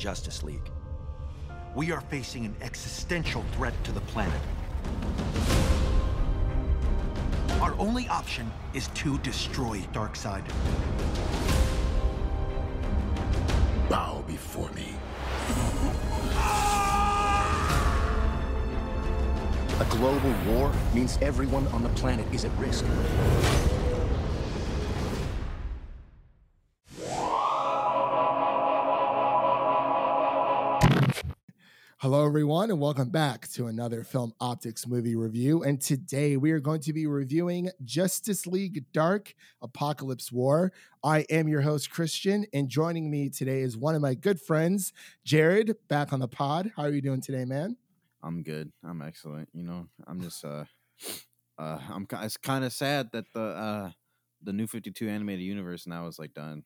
[0.00, 0.70] Justice League.
[1.74, 4.40] We are facing an existential threat to the planet.
[7.60, 10.42] Our only option is to destroy Darkseid.
[13.90, 14.94] Bow before me.
[19.80, 22.86] A global war means everyone on the planet is at risk.
[32.10, 35.62] Hello, everyone, and welcome back to another Film Optix movie review.
[35.62, 40.72] And today we are going to be reviewing Justice League Dark Apokolips War.
[41.04, 44.92] I am your host, Christian, and joining me today is one of my good friends,
[45.24, 46.72] Jared, back on the pod.
[46.74, 47.76] How are you doing today, man?
[48.24, 48.72] I'm good.
[48.84, 49.48] I'm excellent.
[49.54, 50.64] You know, I'm just uh
[51.60, 53.90] uh I'm it's kind of sad that the uh
[54.42, 56.64] the new 52 animated universe now is like done.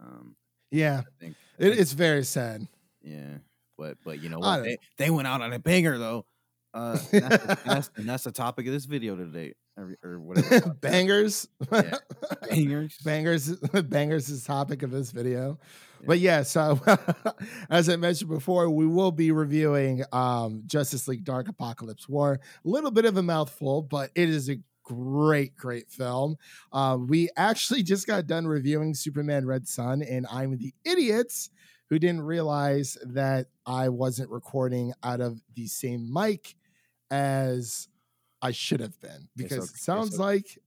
[0.00, 0.36] Um
[0.70, 2.66] Yeah, I think, I it, think- it's very sad.
[3.02, 3.36] yeah,
[3.78, 4.62] but but you know what?
[4.64, 6.26] They, they went out on a banger though.
[6.72, 10.20] Uh and that's, and that's, and that's the topic of this video today or, or
[10.20, 10.70] whatever.
[10.80, 11.48] bangers.
[11.72, 11.98] Yeah.
[12.50, 12.96] Bangers.
[13.04, 13.56] bangers
[13.88, 15.58] bangers is topic of this video
[16.06, 16.78] but yeah so
[17.70, 22.34] as i mentioned before we will be reviewing um justice league dark Apokolips war
[22.64, 26.36] a little bit of a mouthful but it is a great great film
[26.72, 31.50] um we actually just got done reviewing superman red sun and i'm the idiots
[31.90, 36.54] who didn't realize that i wasn't recording out of the same mic
[37.10, 37.88] as
[38.42, 40.22] i should have been because okay, it it's sounds okay.
[40.22, 40.58] like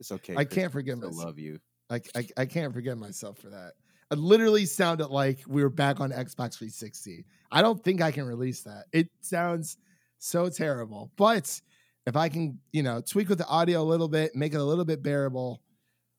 [0.00, 0.34] It's okay.
[0.36, 1.22] I can't forgive myself.
[1.22, 1.58] I love you.
[1.90, 3.72] I, I, I can't forgive myself for that.
[4.10, 7.24] It literally sounded like we were back on Xbox 360.
[7.52, 8.84] I don't think I can release that.
[8.92, 9.76] It sounds
[10.18, 11.12] so terrible.
[11.16, 11.60] But
[12.06, 14.64] if I can, you know, tweak with the audio a little bit, make it a
[14.64, 15.60] little bit bearable,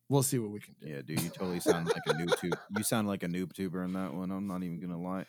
[0.08, 0.88] we'll see what we can do.
[0.88, 2.58] Yeah, dude, you totally sound like a noob tube.
[2.76, 4.30] You sound like a noob tuber in that one.
[4.30, 5.26] I'm not even gonna lie.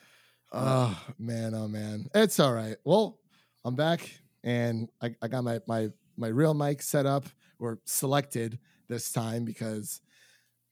[0.51, 2.07] Oh man, oh man.
[2.13, 2.77] It's all right.
[2.83, 3.19] Well,
[3.65, 4.09] I'm back
[4.43, 7.25] and I, I got my my my real mic set up
[7.59, 10.01] or selected this time because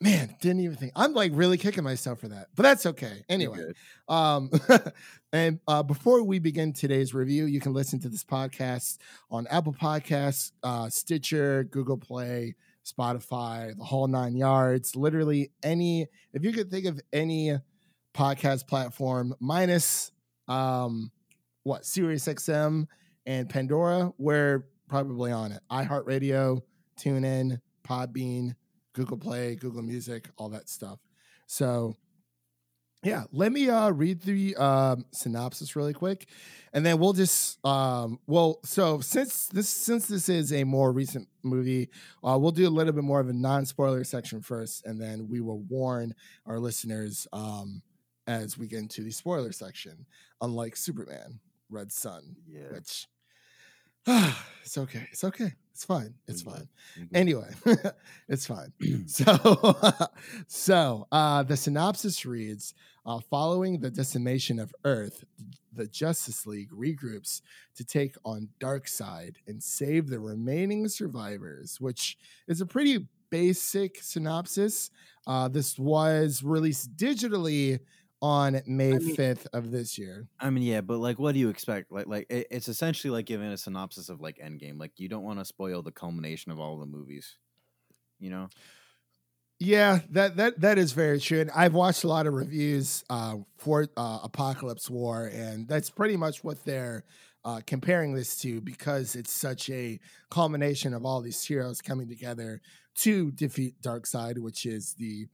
[0.02, 2.48] man, didn't even think I'm like really kicking myself for that.
[2.56, 3.24] But that's okay.
[3.30, 3.59] Anyway.
[4.08, 4.50] Um,
[5.34, 8.98] and uh, before we begin today's review, you can listen to this podcast
[9.30, 12.56] on Apple Podcasts, uh, Stitcher, Google Play,
[12.91, 14.96] Spotify, the whole nine yards.
[14.96, 17.57] Literally any, if you could think of any
[18.13, 20.12] podcast platform minus
[20.47, 21.12] um,
[21.63, 22.88] what Sirius XM
[23.25, 25.62] and Pandora, we're probably on it.
[25.72, 26.62] iHeartRadio,
[27.00, 28.56] TuneIn, Podbean,
[28.94, 31.00] Google Play, Google Music, all that stuff.
[31.47, 31.96] So
[33.03, 36.28] yeah, let me uh read the um synopsis really quick
[36.73, 41.28] and then we'll just um well so since this since this is a more recent
[41.44, 41.89] movie,
[42.23, 45.41] uh we'll do a little bit more of a non-spoiler section first and then we
[45.41, 46.13] will warn
[46.45, 47.81] our listeners um
[48.28, 50.06] as we get into the spoiler section
[50.41, 51.39] unlike Superman
[51.69, 52.72] Red Sun Yeah.
[52.72, 53.07] which
[54.63, 55.07] it's okay.
[55.12, 55.53] It's okay.
[55.73, 56.13] It's fine.
[56.28, 56.67] It's fine.
[57.13, 57.50] Anyway,
[58.29, 58.73] it's fine.
[59.07, 59.75] so,
[60.47, 62.73] so uh, the synopsis reads:
[63.06, 65.23] uh, Following the decimation of Earth,
[65.73, 67.41] the Justice League regroups
[67.75, 74.91] to take on Darkseid and save the remaining survivors, which is a pretty basic synopsis.
[75.25, 77.79] Uh, this was released digitally
[78.22, 80.28] on May I mean- 5th of this year.
[80.40, 81.92] I mean, yeah, but like, what do you expect?
[81.92, 84.80] Like, like it, it's essentially like giving a synopsis of like Endgame.
[84.80, 87.38] Like, you don't want to spoil the culmination of all the movies.
[88.20, 88.50] You know?
[89.60, 91.42] Yeah, that that that is very true.
[91.42, 96.18] And I've watched a lot of reviews uh, for uh, Apokolips War, and that's pretty
[96.18, 97.04] much what they're
[97.46, 100.00] uh, comparing this to because it's such a
[100.31, 102.60] culmination of all these heroes coming together
[102.96, 105.28] to defeat Darkseid, which is the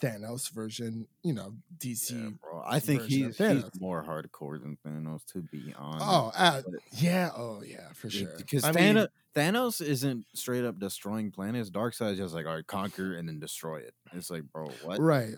[0.00, 2.10] Thanos version, you know, DC.
[2.10, 2.62] Yeah, bro.
[2.66, 6.06] I think he's, he's more hardcore than Thanos, to be honest.
[6.08, 6.62] Oh, uh,
[6.92, 8.34] yeah, oh yeah, for sure.
[8.36, 11.70] Because I Thanos, mean, Thanos isn't straight up destroying planets.
[11.70, 13.94] Darkseid's just like, all right, conquer and then destroy it.
[14.12, 15.00] It's like, bro, what?
[15.00, 15.34] right.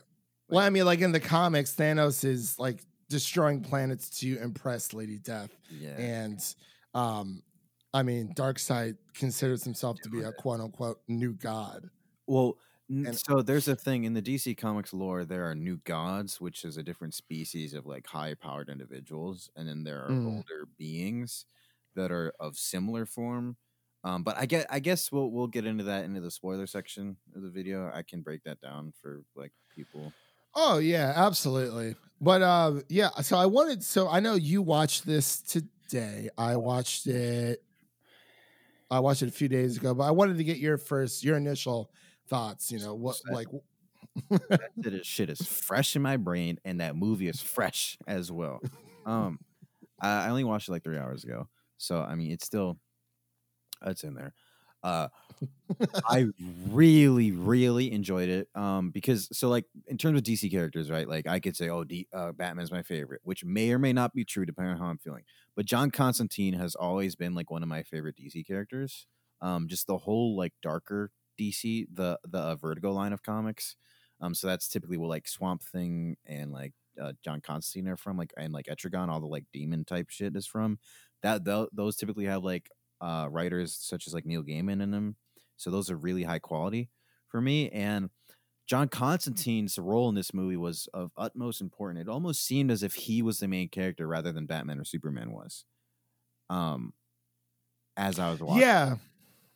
[0.49, 5.19] Well, I mean, like in the comics, Thanos is like destroying planets to impress Lady
[5.19, 5.51] Death.
[5.71, 5.91] Yeah.
[5.99, 6.55] and
[6.95, 7.43] um
[7.93, 11.91] i mean darkseid considers himself to be a quote unquote new god
[12.27, 12.53] Well, n-
[12.89, 15.25] And- so there's a thing in the DC Comics lore.
[15.25, 19.85] There are new gods, which is a different species of like high-powered individuals, and then
[19.85, 20.27] there are Mm.
[20.27, 21.47] older beings
[21.95, 23.57] that are of similar form.
[24.05, 27.17] Um, but I get, I guess we'll we'll get into that into the spoiler section
[27.35, 27.91] of the video.
[27.93, 30.15] I can break that down for like people.
[30.55, 35.41] oh yeah absolutely but uh yeah so i wanted so i know you watched this
[35.43, 37.65] today i watched it
[38.91, 41.37] i watched it a few days ago but i wanted to get your first your
[41.37, 41.91] initial
[42.29, 43.33] thoughts you know what Say.
[43.33, 43.49] like
[44.77, 48.61] that shit is- fresh in my brain, and that movie is fresh as well.
[49.07, 49.39] Um,
[50.01, 52.79] I, I only watched it like three hours ago, so I mean, it's still
[53.85, 54.33] it's in there.
[54.83, 55.09] Uh,
[56.07, 56.27] I
[56.69, 58.49] really, really enjoyed it.
[58.55, 61.09] Um, because so like in terms of DC characters, right?
[61.09, 64.13] Like I could say, oh, D, uh, Batman's my favorite, which may or may not
[64.13, 65.25] be true depending on how I'm feeling.
[65.57, 69.07] But John Constantine has always been like one of my favorite DC characters.
[69.41, 73.77] Um, just the whole like darker DC, the the uh, Vertigo line of comics.
[74.21, 78.17] Um, so that's typically what like Swamp Thing and like uh, John Constantine are from,
[78.17, 80.79] like and like Etrigan, all the like demon type shit is from.
[81.23, 82.69] That tho- those typically have like
[83.01, 85.17] uh writers such as like Neil Gaiman in them.
[85.57, 86.91] So those are really high quality
[87.29, 87.69] for me.
[87.71, 88.11] And
[88.67, 92.03] John Constantine's role in this movie was of utmost importance.
[92.03, 95.33] It almost seemed as if he was the main character rather than Batman or Superman
[95.33, 95.65] was.
[96.49, 96.95] Um,
[97.97, 98.63] as I was watching.
[98.63, 98.97] yeah,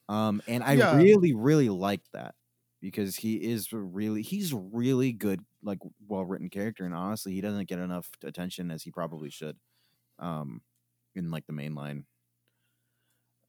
[0.08, 0.92] Um, and I Yeah.
[0.92, 2.34] really, really liked that
[2.80, 7.68] because he is really, he's really good, like, well written character, and honestly, he doesn't
[7.68, 9.58] get enough attention as he probably should.
[10.18, 10.62] Um,
[11.16, 12.06] in like the main line.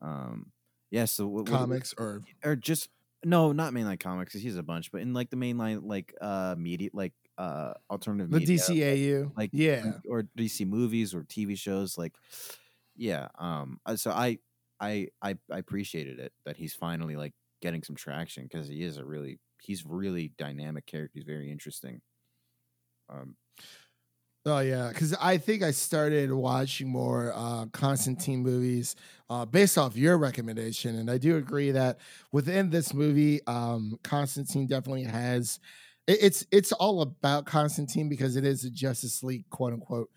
[0.01, 0.51] Um,
[0.91, 1.05] yeah.
[1.05, 2.89] So what, what- comics or or just
[3.25, 4.33] no, not mainline comics.
[4.33, 8.39] He's a bunch, but in like the mainline, like uh, media, like uh, alternative the
[8.39, 9.31] media, DCAU.
[9.37, 12.15] like yeah, or DC movies or TV shows like
[12.95, 14.39] yeah um uh, so I
[14.79, 18.97] I I, I appreciated it that he's finally like getting some traction because he is
[18.97, 22.01] a really he's really dynamic character he's very interesting
[23.09, 23.35] um
[24.45, 28.95] Oh yeah, because I think I started watching more uh, Constantine movies
[29.29, 31.99] uh, based off your recommendation, and I do agree that
[32.31, 35.59] within this movie, um, Constantine definitely has.
[36.07, 40.09] it- It's it's all about Constantine because it is a Justice League quote unquote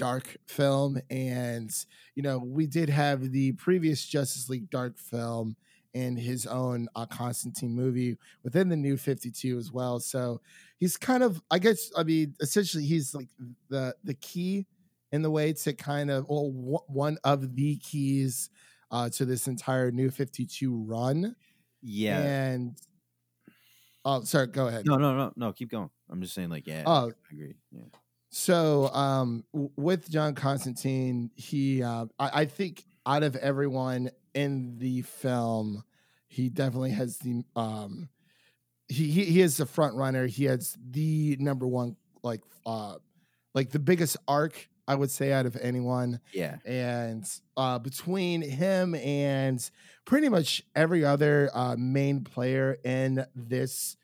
[0.00, 1.70] dark film, and
[2.14, 5.56] you know we did have the previous Justice League dark film
[5.94, 10.00] and his own uh, Constantine movie within the new Fifty Two as well.
[10.00, 10.40] So
[10.78, 13.28] he's kind of i guess i mean essentially he's like
[13.68, 14.66] the the key
[15.12, 18.48] in the way to kind of well w- one of the keys
[18.90, 21.36] uh to this entire new 52 run.
[21.82, 22.18] Yeah.
[22.22, 22.76] And
[24.04, 24.86] oh sorry go ahead.
[24.86, 25.90] No no no no keep going.
[26.10, 27.10] I'm just saying like yeah Oh.
[27.10, 27.82] i agree yeah
[28.30, 35.02] so um with john constantine he uh I, I think out of everyone in the
[35.02, 35.84] film
[36.28, 38.08] he definitely has the um
[38.90, 40.26] he he, he is the front runner.
[40.26, 42.96] He has the number one like uh
[43.54, 46.20] like the biggest arc i would say out of anyone.
[46.32, 46.56] Yeah.
[46.64, 47.24] And
[47.56, 49.70] uh, between him and
[50.04, 53.96] pretty much every other uh, main player in this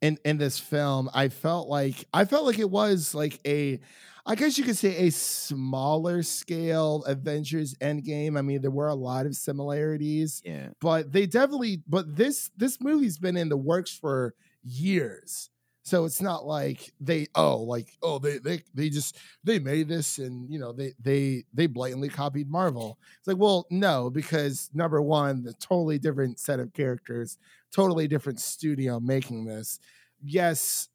[0.00, 3.80] in in this film, I felt like I felt like it was like a,
[4.24, 8.38] I guess you could say a smaller scale Avengers Endgame.
[8.38, 10.68] I mean, there were a lot of similarities, yeah.
[10.80, 15.50] but they definitely but this this movie's been in the works for years.
[15.86, 20.18] So it's not like they oh like oh they they they just they made this
[20.18, 22.98] and you know they they they blatantly copied marvel.
[23.18, 27.38] It's like well no because number one the totally different set of characters
[27.76, 29.78] totally different studio making this
[30.22, 30.88] yes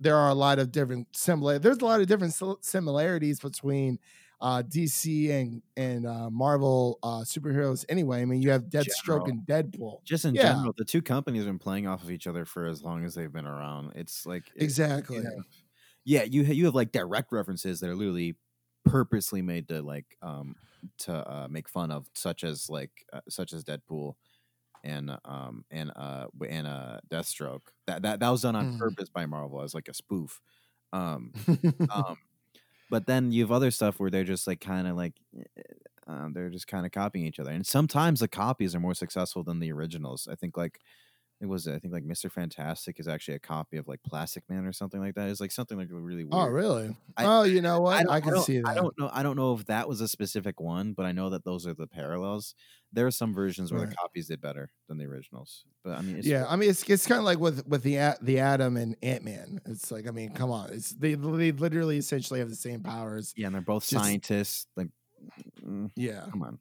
[0.00, 3.98] there are a lot of different similar there's a lot of different similarities between
[4.42, 7.84] uh, DC and and uh, Marvel uh, superheroes.
[7.90, 9.26] Anyway, I mean, you have Deathstroke General.
[9.26, 10.02] and Deadpool.
[10.04, 10.54] just in Yeah.
[10.54, 13.14] general the two companies have been playing off of each other for as long as
[13.14, 15.18] they've been around it's like Exactly.
[15.18, 15.44] you have-
[16.04, 18.36] yeah you ha- you have like direct references that are literally
[18.86, 20.54] purposely made to like um
[20.98, 24.14] to uh make fun of such as like uh, such as deadpool
[24.84, 27.68] and um and uh and uh deathstroke.
[27.86, 28.70] That that, that was done on Mhm.
[28.78, 30.40] purpose by marvel as like a spoof.
[30.92, 31.34] Um
[31.94, 32.16] um
[32.88, 35.62] but then you have other stuff where they're just like kind of like eh,
[36.06, 39.44] um, they're just kind of copying each other and sometimes the copies are more successful
[39.44, 40.28] than the originals.
[40.30, 40.80] I think like
[41.40, 44.66] it was i think like mr fantastic is actually a copy of like plastic man
[44.66, 46.96] or something like that it's like something like really oh, weird oh, really?
[47.16, 48.02] I- oh, you know what?
[48.04, 48.66] don't- I, can don't- see that.
[48.66, 49.10] I don't know.
[49.12, 51.74] I don't know if that was a specific one, but I know that those are
[51.74, 52.54] the parallels.
[52.92, 56.16] There are some versions where the copies did better than the originals, but I mean,
[56.16, 58.96] it's yeah, I mean, it's it's kind of like with with the the Atom and
[59.02, 59.60] Ant Man.
[59.66, 63.32] It's like, I mean, come on, it's they they literally essentially have the same powers.
[63.36, 64.66] yeah, and they're both just- scientists.
[64.76, 64.88] Like,
[65.94, 66.24] Yeah.
[66.30, 66.58] come on,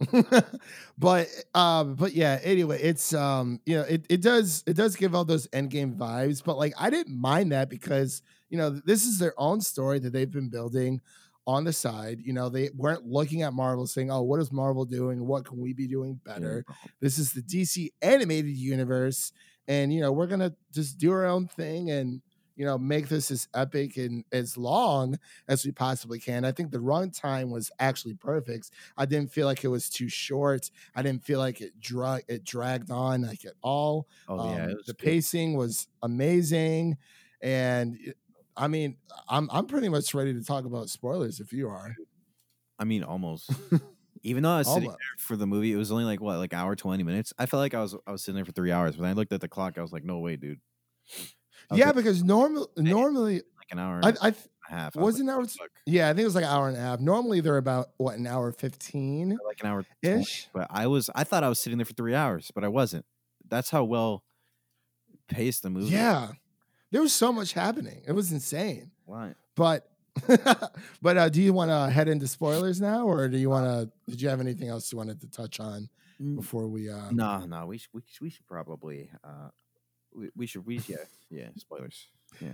[0.97, 5.15] but um but yeah anyway it's um you know it, it does it does give
[5.15, 9.17] all those endgame vibes but like i didn't mind that because you know this is
[9.17, 11.01] their own story that they've been building
[11.47, 14.85] on the side you know they weren't looking at marvel saying oh what is marvel
[14.85, 15.25] doing?
[15.25, 16.65] What can we be doing better?
[16.99, 19.31] This is the dc animated universe
[19.67, 22.21] and you know we're gonna just do our own thing and
[22.59, 26.45] you know make this as epic and as long as we possibly can.
[26.45, 28.71] I think the runtime was actually perfect.
[28.97, 30.69] I didn't feel like it was too short.
[30.95, 34.07] I didn't feel like it drag it dragged on like at all.
[34.27, 35.05] Oh yeah, Um, was the good.
[35.05, 36.97] pacing was amazing,
[37.41, 38.17] and it-
[38.57, 38.97] I mean,
[39.29, 41.95] I'm I'm pretty much ready to talk about spoilers if you are.
[42.77, 43.49] I mean, almost.
[44.23, 46.53] Even though I was sitting there for the movie, it was only like what, like
[46.53, 47.33] hour twenty minutes.
[47.37, 48.97] I felt like I was I was sitting there for three hours.
[48.97, 50.59] When I looked at the clock, I was like, no way, dude.
[51.73, 54.33] Yeah, because normal normally like an hour I, I
[54.67, 54.95] half.
[54.97, 55.67] I was wasn't like, hour.
[55.85, 56.99] Yeah, I think it was like an hour and a half.
[56.99, 60.47] Normally they're about what an hour fifteen like an hour ish.
[60.53, 63.05] But I was I thought I was sitting there for three hours, but I wasn't.
[63.47, 64.23] That's how well
[65.27, 65.87] paced the movie.
[65.91, 66.29] Yeah,
[66.91, 68.01] there was so much happening.
[68.07, 68.91] It was insane.
[69.05, 69.33] Why?
[69.55, 69.89] But
[71.01, 74.11] but uh, do you want to head into spoilers now, or do you want to?
[74.11, 75.87] Did you have anything else you wanted to touch on
[76.35, 76.89] before we?
[76.89, 79.49] uh No, no, we should we, should- we should probably uh
[80.13, 80.97] we, we should we yeah
[81.29, 82.07] yeah spoilers
[82.41, 82.49] yeah.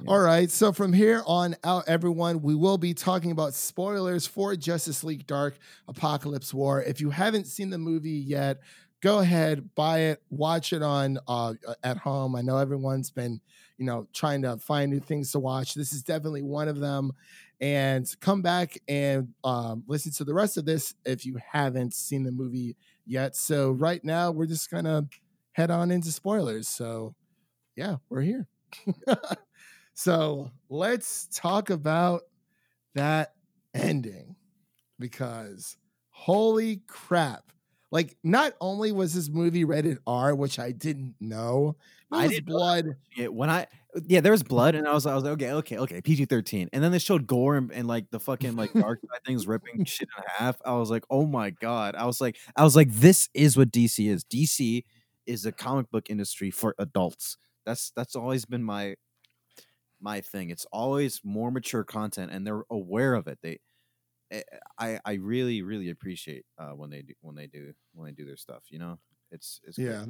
[0.00, 0.10] yeah.
[0.10, 0.50] All right.
[0.50, 5.26] So from here on out, everyone, we will be talking about spoilers for Justice League
[5.26, 5.56] Dark
[5.88, 6.82] Apokolips War.
[6.82, 8.58] If you haven't seen the movie yet,
[9.00, 11.54] go ahead, buy it, watch it on uh,
[11.84, 12.34] at home.
[12.34, 13.40] I know everyone's been,
[13.78, 15.74] you know, trying to find new things to watch.
[15.74, 17.12] This is definitely one of them.
[17.60, 22.24] And come back and um, listen to the rest of this if you haven't seen
[22.24, 23.36] the movie yet.
[23.36, 25.06] So right now, we're just gonna
[25.52, 26.68] head on into spoilers.
[26.68, 27.14] So
[27.76, 28.48] yeah, we're here.
[29.94, 32.22] so let's talk about
[32.94, 33.34] that
[33.74, 34.36] ending
[34.98, 35.76] because
[36.10, 37.44] holy crap.
[37.90, 41.76] Like, not only was this movie rated R, which I didn't know,
[42.10, 42.96] I didn't blood.
[43.16, 43.66] Yeah, when I
[44.06, 46.70] yeah, there was blood, and I was I was like, okay, okay, okay, PG thirteen,
[46.72, 49.84] and then they showed gore and, and like the fucking like dark side things ripping
[49.84, 50.56] shit in half.
[50.64, 51.94] I was like, oh my god!
[51.94, 54.24] I was like, I was like, this is what DC is.
[54.24, 54.84] DC
[55.26, 57.36] is a comic book industry for adults.
[57.64, 58.96] That's that's always been my
[60.00, 60.50] my thing.
[60.50, 63.38] It's always more mature content, and they're aware of it.
[63.42, 63.60] They,
[64.30, 64.42] eh,
[64.78, 68.26] I I really really appreciate uh, when they do when they do when they do
[68.26, 68.64] their stuff.
[68.70, 68.98] You know,
[69.30, 69.78] it's it's.
[69.78, 70.06] Yeah.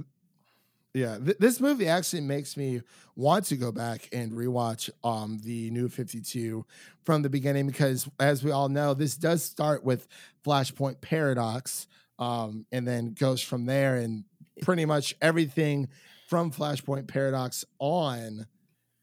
[0.95, 2.83] Yeah, th- this movie actually makes me
[3.17, 6.67] want to go back and rewatch um the new 52
[7.05, 10.07] from the beginning because as we all know, this does start with
[10.45, 11.87] Flashpoint Paradox
[12.19, 14.25] um and then goes from there and
[14.61, 15.89] pretty much everything
[16.29, 18.47] from Flashpoint Paradox on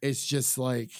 [0.02, 0.92] It's just like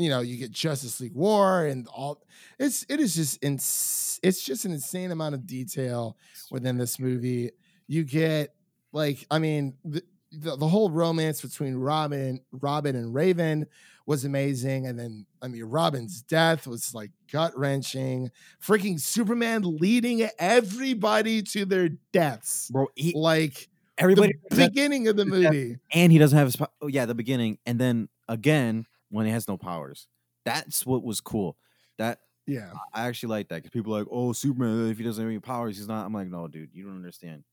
[0.00, 2.22] you know, you get Justice League War and all
[2.58, 6.16] it's it is just ins- it's just an insane amount of detail
[6.50, 7.50] within this movie.
[7.86, 8.54] You get
[8.92, 10.02] like I mean the,
[10.32, 13.66] the, the whole romance between Robin Robin and Raven
[14.06, 18.30] was amazing and then I mean Robin's death was like gut wrenching.
[18.64, 22.70] Freaking Superman leading everybody to their deaths.
[22.70, 22.86] bro.
[22.96, 23.68] He, Like
[24.00, 25.76] everybody the beginning of the movie.
[25.92, 29.32] and he doesn't have his po- oh yeah the beginning and then again when he
[29.32, 30.08] has no powers
[30.44, 31.56] that's what was cool
[31.98, 32.72] that Yeah.
[32.94, 35.38] i actually like that because people are like oh superman if he doesn't have any
[35.40, 37.44] powers he's not i'm like no dude you don't understand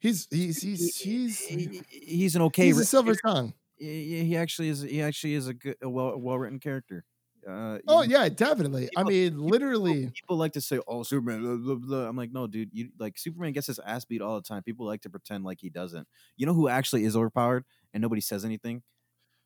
[0.00, 3.54] He's he's he's he's He- he's an okay he's a silver tongue.
[3.78, 7.04] he he actually is he actually is a good a well well written character
[7.48, 8.88] uh Oh you- yeah, definitely.
[8.96, 10.06] I mean, literally.
[10.06, 13.18] people like to say oh superman blah, blah, blah." i'm like no dude you like
[13.18, 16.06] superman gets his ass beat all the time people like to pretend like he doesn't
[16.36, 18.82] you know who actually is overpowered and nobody says anything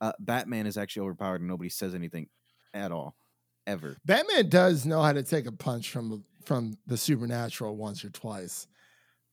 [0.01, 2.29] uh batman is actually overpowered and nobody says anything
[2.75, 3.17] at all
[3.67, 8.11] ever Batman does know how to take a punch from from the supernatural once or
[8.11, 8.67] twice,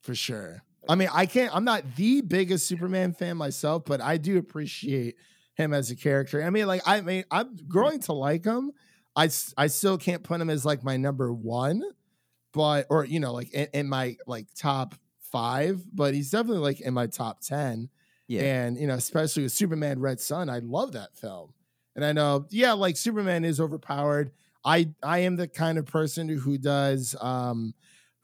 [0.02, 0.62] for sure.
[0.90, 1.56] I mean, I can't.
[1.56, 5.16] I'm not the biggest Superman fan myself, but I do appreciate
[5.56, 6.44] him as a character.
[6.44, 8.72] I mean, like, I mean, I'm growing to like him.
[9.16, 11.82] I I still can't put him as like my number one,
[12.54, 14.96] but or you know, like in, in my like top
[15.32, 17.90] five, but he's definitely like in my top ten.
[18.28, 21.54] yeah And you know, especially with Superman Red Sun, I love that film.
[21.96, 24.32] And I know, yeah, like Superman is overpowered.
[24.66, 27.74] I I am the kind of person who does um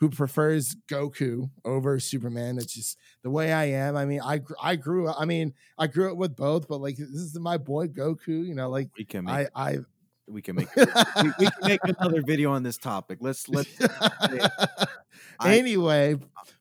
[0.02, 2.58] who prefers Goku over Superman.
[2.58, 3.96] It's just the way I am.
[3.96, 5.16] I mean, I I grew up.
[5.20, 8.46] I mean, I grew up with both, but like this is my boy Goku.
[8.46, 9.78] You know, like we can make I I.
[10.28, 10.84] we can make we,
[11.40, 13.70] we can make another video on this topic let's let's
[15.40, 16.16] I- anyway,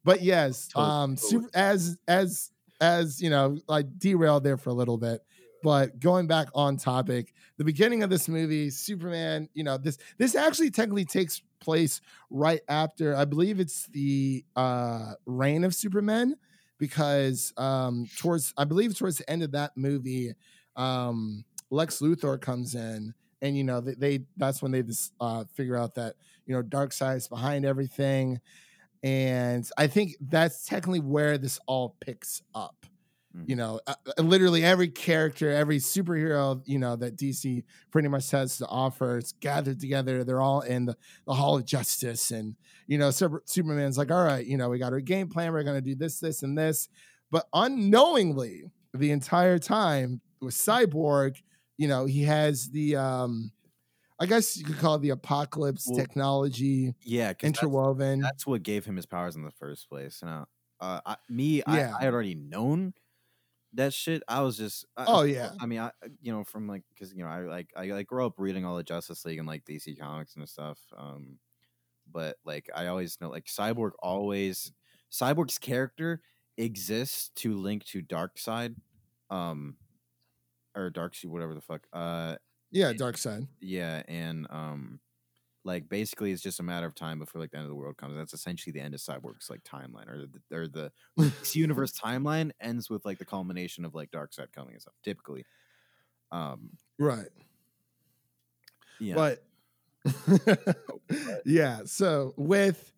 [0.05, 1.31] but yes, Totally, um, totally.
[1.31, 5.21] super, as as as you know, I derailed there for a little bit,
[5.62, 10.35] but going back on topic, the beginning of this movie, Superman, you know, this this
[10.35, 12.00] actually technically takes place
[12.31, 16.37] right after, I believe it's the uh reign of Superman,
[16.79, 20.35] because um towards I believe towards the end of that movie,
[20.76, 25.45] um Lex Luthor comes in and you know they, they that's when they just uh
[25.55, 26.14] figure out that
[26.47, 28.40] you know Darkseid is behind everything.
[29.02, 32.85] And i think that's technically where this all picks up
[33.47, 38.31] You know, uh, uh, literally every character, every superhero, you know, that DC pretty much
[38.33, 40.25] has to offer is gathered together.
[40.25, 40.97] They're all in the,
[41.27, 42.31] the Hall of Justice.
[42.31, 42.57] And,
[42.87, 45.53] you know, Super, Superman's like, all right, you know, we got our game plan.
[45.53, 46.89] We're going to do this, this, and this.
[47.31, 51.37] But unknowingly, the entire time with Cyborg,
[51.77, 53.53] you know, he has the, um,
[54.19, 58.21] I guess you could call it the Apokolips Well, technology Yeah, interwoven.
[58.21, 60.21] that's what gave him his powers in the first place.
[60.23, 60.47] Now,
[60.79, 62.95] uh, I, me, I, I had already known
[63.75, 64.23] that shit.
[64.29, 65.53] I was just, I, Oh, yeah.
[65.61, 68.27] I mean, I, you know, from like, because you know, I like, I like grew
[68.27, 70.79] up reading all the Justice League and like DC comics and stuff.
[70.97, 71.39] Um,
[72.11, 74.73] but like, I always know, like, Cyborg always,
[75.12, 76.23] Cyborg's character
[76.57, 78.77] exists to link to Darkseid,
[79.31, 79.77] um,
[80.75, 81.87] or Darkseid, whatever the fuck.
[81.93, 82.37] Uh,
[82.71, 83.47] Yeah, Darkseid.
[83.61, 85.00] yeah, and um,
[85.64, 87.97] like basically, it's just a matter of time before like the end of the world
[87.97, 88.17] comes.
[88.17, 90.93] That's essentially the end of Cyborg's like timeline, or the or the
[91.55, 94.95] universe timeline ends with like the culmination of like Darkseid coming and stuff.
[95.02, 95.47] Typically,
[96.33, 97.31] um, Right.
[98.99, 99.45] yeah, But
[101.45, 102.93] yeah, so with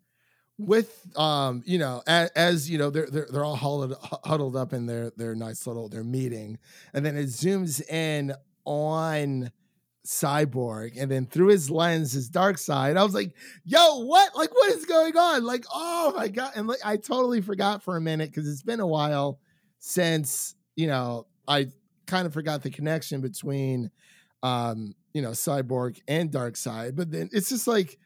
[0.57, 4.73] with um, you know, as, as you know, they're they're they're all huddled huddled up
[4.73, 6.59] in their their nice little their meeting,
[6.93, 8.33] and then it zooms in
[8.65, 9.51] on
[10.05, 12.97] Cyborg, and then through his lens, his Darkseid.
[12.97, 13.33] I was like,
[13.63, 14.35] "Yo, what?
[14.35, 15.43] Like, what is going on?
[15.43, 18.79] Like, oh my god!" And like, I totally forgot for a minute because it's been
[18.79, 19.39] a while
[19.79, 21.67] since you know I
[22.05, 23.91] kind of forgot the connection between
[24.43, 26.95] um, you know, Cyborg and Darkseid.
[26.95, 27.97] But then it's just like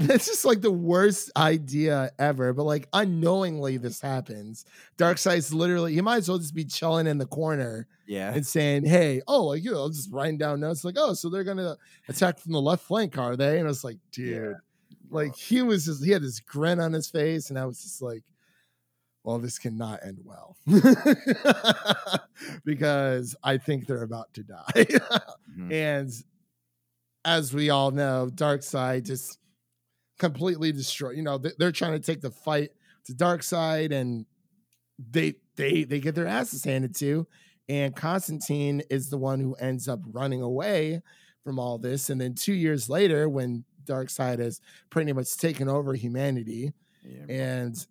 [0.00, 2.52] it's just like the worst idea ever.
[2.52, 4.64] But like unknowingly this happens.
[4.98, 8.86] Darkseid's literally he might as well just be chilling in the corner yeah, and saying,
[8.86, 11.76] Hey, oh, like you know, just writing down notes like, oh, so they're gonna
[12.08, 13.58] attack from the left flank, are they?
[13.58, 14.56] And I was like, dude,
[15.10, 18.00] like he was just he had this grin on his face, and I was just
[18.02, 18.22] like,
[19.22, 20.56] well, this cannot end well.
[22.64, 24.86] because I think they're about to die.
[25.58, 25.72] Mhm.
[25.72, 26.12] and
[27.24, 29.39] as we all know, Darkseid just
[30.20, 31.10] completely destroy.
[31.10, 32.70] You know, they- they're trying to take the fight
[33.06, 34.26] to Darkseid, and
[34.98, 37.26] they they they get their asses handed to.
[37.68, 41.02] And Constantine is the one who ends up running away
[41.44, 42.10] from all this.
[42.10, 46.72] And then two years later, when Darkseid has pretty much taken over humanity,
[47.04, 47.86] yeah, and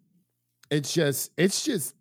[0.69, 1.95] it's just it's just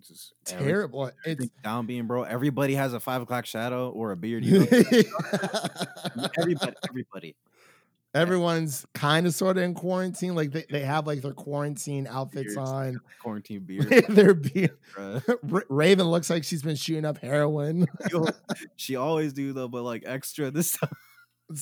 [0.00, 1.10] just every- terrible.
[1.24, 2.22] It's down being bro.
[2.24, 4.44] Everybody has a five o'clock shadow or a beard.
[4.44, 4.66] You know?
[6.38, 7.36] everybody, everybody.
[8.14, 10.34] Everyone's kind of sort of in quarantine.
[10.34, 13.00] Like they, they have like their quarantine outfits Beards, on.
[13.20, 13.88] quarantine beard.
[14.08, 14.70] They're being
[15.68, 17.86] Raven looks like she's been shooting up heroin.
[18.76, 20.90] She always do though, but like extra this time.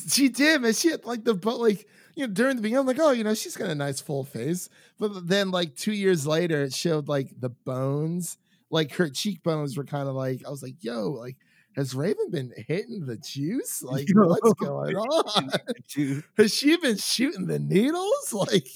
[0.08, 0.72] she did, man.
[0.72, 3.24] She had like the but like you know during the beginning, I'm like, oh, you
[3.24, 4.68] know, she's got a nice full face.
[4.98, 8.38] But then like two years later, it showed like the bones,
[8.70, 11.36] like her cheekbones were kind of like I was like, yo, like
[11.78, 13.82] has Raven been hitting the juice?
[13.88, 14.26] Like Yo.
[14.26, 15.50] what's going on?
[16.36, 18.32] Has she been shooting the needles?
[18.32, 18.66] Like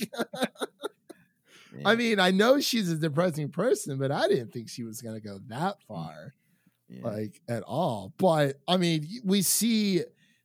[1.84, 5.20] I mean, I know she's a depressing person, but I didn't think she was gonna
[5.20, 6.34] go that far.
[6.88, 7.02] yeah.
[7.02, 8.12] like at all.
[8.18, 10.02] But I mean, we see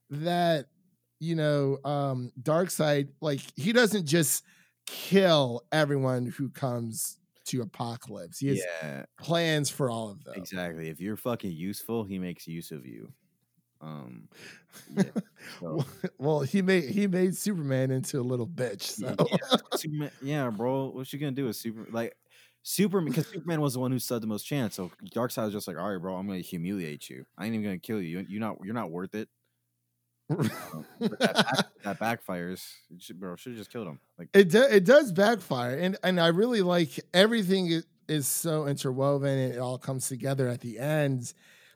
[0.10, 0.66] that
[1.20, 4.44] you know, um Darkseid, like he doesn't just
[4.88, 8.40] kill everyone who comes to Apokolips.
[8.40, 10.36] He has yeah, plans for all of them.
[10.36, 10.90] exactly.
[10.90, 13.12] If you're fucking useful, he makes use of you.
[13.82, 14.28] Um,
[14.96, 15.04] yeah.
[15.60, 15.86] So,
[16.18, 18.82] well, he made he made Superman into a little bitch.
[18.82, 20.90] So yeah, Superman, yeah, bro.
[20.90, 21.88] What you gonna do with Super?
[21.90, 22.16] Like
[22.64, 24.76] Superman, because Superman was the one who stood the most chance.
[24.76, 27.26] So Darkseid was just like, all right, bro, I'm gonna humiliate you.
[27.38, 28.26] I ain't even gonna kill you.
[28.28, 29.30] You're not, you're not worth it.
[30.30, 32.64] Oh, but that, back, that backfires,
[33.00, 33.36] should- bro.
[33.36, 34.00] Should have just killed him.
[34.18, 38.68] Like, it do, it does backfire, and and I really like everything is, is so
[38.68, 41.34] interwoven, and it all comes together at the end.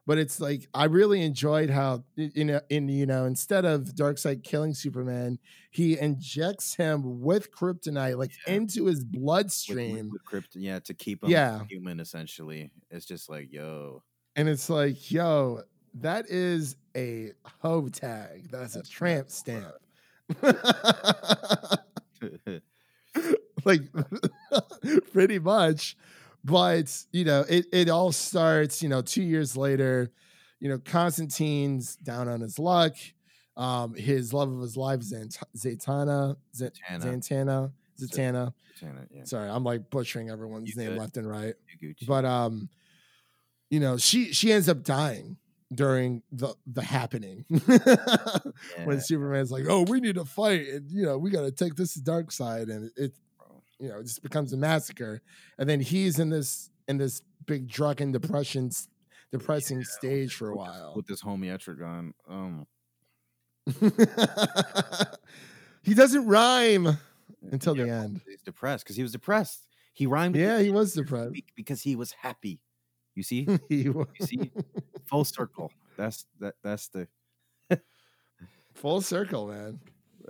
[0.08, 4.44] But it's like I really enjoyed how you know in you know instead of Darkseid
[4.44, 5.38] killing Superman,
[5.70, 8.56] he injects him with kryptonite like Yeah.
[8.56, 11.64] into his bloodstream, with, with crypt, yeah, to keep him Yeah.
[11.70, 12.00] human.
[12.00, 14.02] Essentially, it's just like, yo,
[14.36, 15.62] and it's like, yo,
[15.96, 18.50] that is a hoe tag.
[18.52, 19.74] That's a tramp stamp.
[23.66, 23.82] like
[25.14, 25.96] pretty much.
[26.44, 30.12] But you know it, it all starts you know two years later.
[30.60, 32.96] You know constantine's down on his luck.
[33.58, 37.04] Um his love of his life Zant- zatanna Z- Zatanna.
[37.04, 38.54] zantana Z- zatanna
[39.14, 41.00] yeah, sorry i'm like butchering everyone's You name good.
[41.00, 41.54] left and right.
[42.08, 42.70] But um
[43.70, 45.38] you know she she ends up dying
[45.74, 47.46] during the the happening
[48.84, 51.76] when superman's like oh we need to fight and you know we got to take
[51.76, 53.14] this to Darkseid and it
[53.82, 55.22] you know, it just becomes a massacre.
[55.58, 58.70] And then he's in this in this big drunken depression
[59.32, 60.94] depressing stage for a while.
[60.96, 62.12] with this homie Etrigan.
[62.30, 62.68] Um,
[65.84, 66.98] he doesn't rhyme
[67.52, 68.22] until yeah, the end.
[68.28, 69.68] He's depressed because he was depressed.
[69.94, 70.36] He rhymed.
[70.36, 71.36] Yeah, he was depressed.
[71.56, 72.60] because he was happy.
[73.16, 74.52] You see, you see,
[75.06, 75.72] full circle.
[75.98, 76.56] That's that.
[76.64, 77.08] That's the
[78.74, 79.80] full circle, man.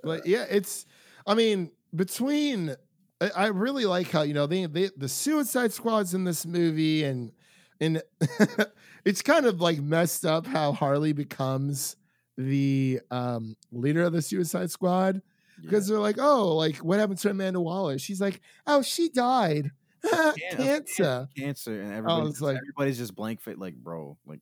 [0.03, 0.85] But yeah, it's.
[1.27, 2.75] I mean, between
[3.21, 7.03] I, I really like how you know they, they the Suicide Squad's in this movie,
[7.03, 7.31] and
[7.79, 8.01] and
[9.05, 11.95] it's kind of like messed up how Harley becomes
[12.37, 15.21] the um leader of the Suicide Squad
[15.61, 17.99] because they're like, oh, like what happened to Amanda Waller?
[17.99, 19.71] She's like, oh, she died.
[20.09, 21.27] Can- Cancer.
[21.37, 24.39] cancer, and everybody's just, like- everybody's just blank fit, like bro, like.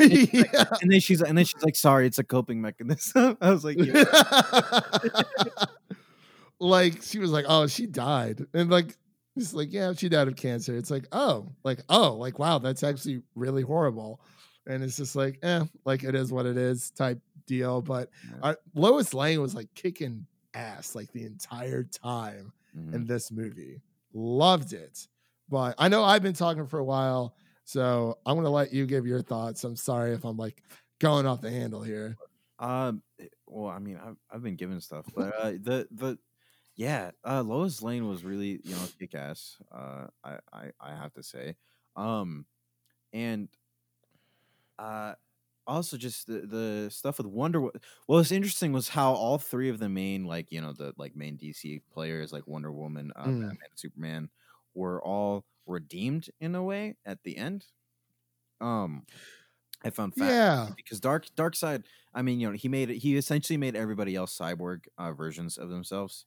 [0.00, 0.64] yeah.
[0.80, 3.36] And then she's and then she's like, sorry, it's a coping mechanism.
[3.42, 4.04] I was like, yeah.
[6.60, 8.96] like she was like, oh, she died, and like
[9.36, 10.76] it's like, yeah, she died of cancer.
[10.76, 14.20] It's like, oh, like oh, like wow, that's actually really horrible,
[14.66, 17.82] and it's just like, eh, like it is what it is type deal.
[17.82, 18.36] But Yeah.
[18.50, 22.94] uh, Lois Lane was like kicking ass like the entire time Mhm.
[22.94, 23.80] in this movie.
[24.14, 25.06] Loved it.
[25.48, 29.06] But I know I've been talking for a while, so I'm gonna let you give
[29.06, 29.64] your thoughts.
[29.64, 30.62] I'm sorry if I'm like
[31.00, 32.16] going off the handle here.
[32.58, 36.18] Um, eh, well, I mean, I've I've been given stuff, but uh, the the
[36.76, 39.56] yeah, uh, Lois Lane was really you know kick ass.
[39.70, 41.56] Uh, I I I have to say,
[41.96, 42.46] um,
[43.12, 43.48] and
[44.78, 45.14] uh,
[45.66, 47.60] also just the the stuff with Wonder.
[47.60, 47.72] Wo-
[48.06, 51.16] What was interesting was how all three of the main like you know the like
[51.16, 53.32] main DC players like Wonder Woman, uh, Mm.
[53.32, 54.30] Batman, and Superman
[54.74, 57.66] were all redeemed in a way at the end.
[58.60, 59.04] Um,
[59.84, 60.74] I found Yeah.
[60.76, 64.36] because dark Darkseid i mean you know he made it he essentially made everybody else
[64.38, 66.26] cyborg uh, versions of themselves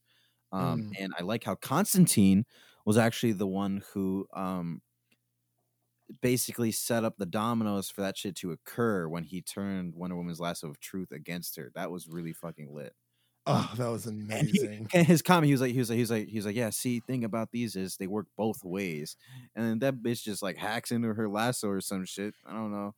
[0.54, 0.97] um Mm.
[1.00, 2.45] and i like how constantine
[2.86, 4.82] was actually the one who um
[6.22, 10.39] basically set up the dominoes for that shit to occur when he turned wonder woman's
[10.39, 12.93] lasso of truth against her that was really fucking lit
[13.50, 14.89] Oh, that was and he- amazing.
[14.93, 16.56] and his comment, he was like, he was like, he was like, he was like,
[16.58, 16.70] yeah.
[16.70, 19.15] See, thing about these is they work both ways,
[19.56, 22.34] and then that bitch just like hacks into her lasso or some shit.
[22.46, 22.93] I don't know,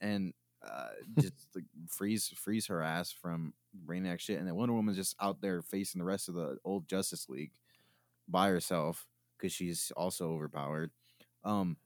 [0.00, 0.34] and
[0.68, 0.88] uh,
[1.20, 3.54] just like freeze freeze her ass from
[3.86, 6.88] brainiac shit, and then Wonder Woman's just out there facing the rest of the old
[6.88, 7.52] Justice League
[8.26, 9.06] by herself
[9.38, 10.90] because she's also overpowered.
[11.44, 11.76] Um,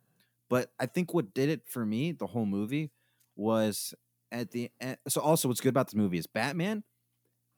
[0.49, 2.91] but I think what did it for me, the whole movie,
[3.35, 3.95] was
[4.33, 4.99] at the end.
[5.09, 6.85] So also, what's good about the movie is Batman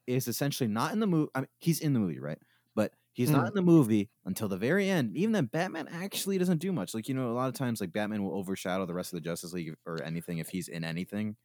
[0.06, 1.30] is essentially not in the movie.
[1.34, 2.38] I mean, he's in the movie, right?
[2.74, 3.48] But he's not mm-hmm.
[3.48, 5.16] in the movie until the very end.
[5.16, 6.94] Even then, Batman actually doesn't do much.
[6.94, 9.28] Like you know, a lot of times, like Batman will overshadow the rest of the
[9.28, 11.36] Justice League or anything if he's in anything.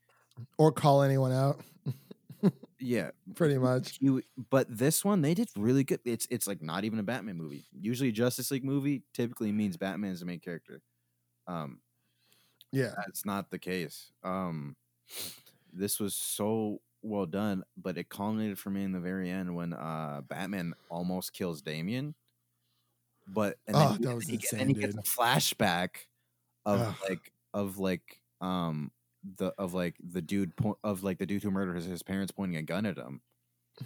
[0.58, 1.60] or call anyone out,
[2.80, 3.98] Yeah, pretty much.
[4.02, 4.24] you.
[4.50, 6.02] But this one, they did really good.
[6.06, 7.66] It's it's like not even a Batman movie.
[7.72, 10.82] Usually, a Justice League movie typically means Batman is the main character.
[11.48, 11.82] Um,
[12.72, 12.94] Yeah.
[12.98, 14.12] that's not the case.
[14.24, 14.76] Um,
[15.72, 19.74] this was so well done, but it culminated for me in the very end when
[19.74, 22.16] uh Batman almost kills Damian.
[23.28, 26.08] But and then, Oh, he- that was he, insane, and he gets a flashback
[26.66, 26.96] of Ugh.
[27.10, 28.92] like of like um
[29.38, 32.32] the of like the dude po- of like the dude who murdered his, his parents
[32.32, 33.22] pointing a gun at him,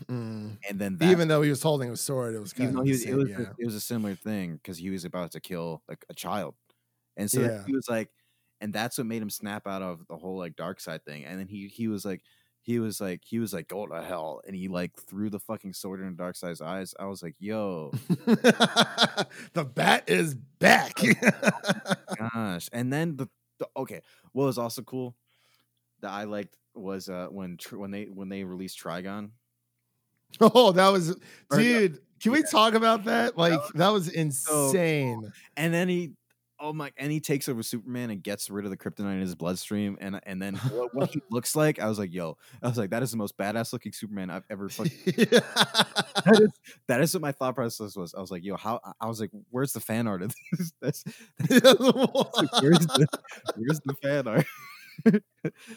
[0.10, 0.58] Mm.
[0.70, 3.06] and then that, Even though he was holding a sword, it was kind of was,
[3.06, 3.40] it was yeah.
[3.42, 6.56] a, it was a similar thing because he was about to kill like a child,
[7.18, 7.64] and so Yeah.
[7.66, 8.10] he was like,
[8.62, 11.26] and that's what made him snap out of the whole like Darkseid thing.
[11.26, 12.22] And then he he was like,
[12.62, 15.74] he was like, he was like, go to hell, and he like threw the fucking
[15.74, 16.94] sword in Darkseid's eyes.
[17.00, 17.92] I was like, yo,
[19.54, 20.94] the bat is back.
[22.34, 22.70] gosh.
[22.74, 23.28] And then the,
[23.60, 24.02] the okay,
[24.34, 25.16] what was also cool
[26.02, 29.32] that I liked was uh when when they when they released Trigon.
[30.42, 31.16] oh, that was,
[31.52, 32.00] dude.
[32.22, 32.46] Can we yeah.
[32.52, 33.38] talk about that?
[33.38, 35.32] Like, was that was so insane.
[35.56, 36.12] and then he
[36.60, 39.36] oh my and he takes over superman and gets rid of the kryptonite in his
[39.36, 42.78] bloodstream and and then what, what he looks like i was like yo i was
[42.78, 46.50] like that is the most badass looking superman i've ever fucking that is
[46.88, 48.14] that is what my thought process was.
[48.16, 50.74] I was like yo how i was like where's the fan art of this?
[50.82, 51.04] That's,
[51.40, 53.08] that's like, where's the
[53.56, 54.46] where's the fan art?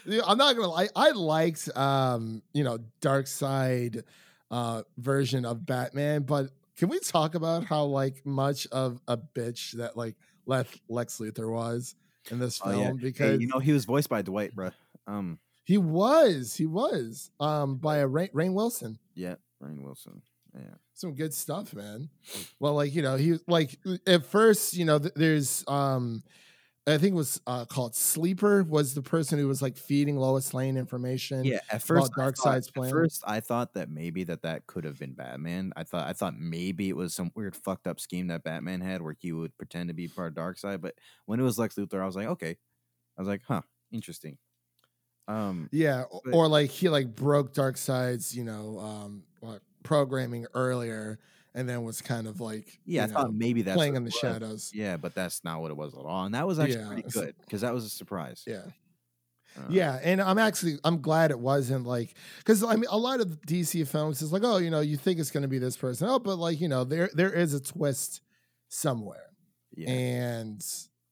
[0.05, 0.89] Yeah, I'm not gonna lie.
[0.95, 4.03] I liked um, you know, Darkseid
[4.49, 9.73] uh version of Batman, but can we talk about how like much of a bitch
[9.73, 11.95] that like Lex, Lex Luthor was
[12.29, 12.81] in this Oh, film?
[12.81, 12.91] yeah.
[12.93, 14.73] Because hey, you know he was voiced by dwight bruh.
[15.07, 18.99] um he was, he was um by a Rainn, Rainn Wilson.
[19.15, 20.21] yeah Rainn wilson
[20.55, 22.09] yeah some good stuff, man.
[22.59, 26.21] Well, like you know, he like at first, you know, th- there's um
[26.87, 30.53] I think it was uh, called Sleeper was the person who was like feeding Lois
[30.53, 31.45] Lane information.
[31.45, 32.87] Yeah, at first, Darkseid's plan.
[32.87, 35.73] At first, I thought that maybe that that could have been Batman.
[35.75, 39.01] I thought I thought maybe it was some weird fucked up scheme that Batman had
[39.03, 40.81] where he would pretend to be part of Darkseid.
[40.81, 42.57] But when it was Lex Luthor, I was like, okay.
[43.17, 44.37] I was like, huh, interesting.
[45.27, 49.23] Um, Yeah, But- or like he like broke Darkseid's, you know, um
[49.83, 51.19] programming earlier
[51.53, 54.09] and then was kind of like yeah, I you thought maybe that's playing in the
[54.09, 54.15] was.
[54.15, 54.71] shadows.
[54.73, 57.09] Yeah, but that's not what it was at all, and that was actually Yeah, pretty
[57.09, 58.43] good because that was a surprise.
[58.47, 58.63] Yeah.
[59.57, 63.19] Uh, Yeah, and I'm actually I'm glad it wasn't like because I mean a lot
[63.19, 65.75] of DC films is like oh you know you think it's going to be this
[65.75, 68.21] person oh but like you know there there is a twist
[68.69, 69.25] somewhere
[69.75, 69.89] yeah.
[69.89, 70.65] and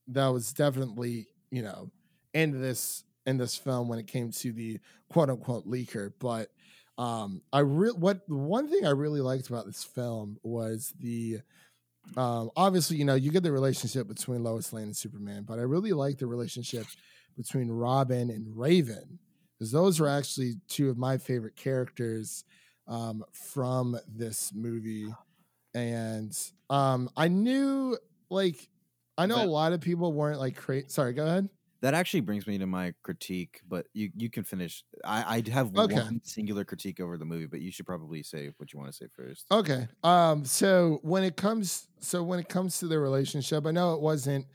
[0.07, 1.91] that was definitely you know
[2.33, 6.49] in this in this film when it came to the quote unquote leaker but
[6.99, 11.39] um i re- what one thing i really liked about this film was the
[12.17, 15.63] um obviously you know you get the relationship between lois lane and superman but i
[15.63, 16.85] really like the relationship
[17.37, 19.19] between robin and raven
[19.57, 22.43] because those are actually two of my favorite characters
[22.87, 25.07] um from this movie.
[25.75, 26.37] And
[26.69, 27.97] um i knew
[28.29, 28.67] like
[29.17, 31.49] i know That- a lot of people weren't like crazy sorry go ahead
[31.81, 34.83] That actually brings me to my critique, but you you can finish.
[35.05, 36.03] I I have Okay.
[36.03, 38.97] one singular critique over the movie, but you should probably say what you want to
[38.97, 39.47] say first.
[39.51, 39.87] Okay.
[40.03, 40.45] Um.
[40.45, 44.45] So when it comes, so when it comes to the relationship, I know it wasn't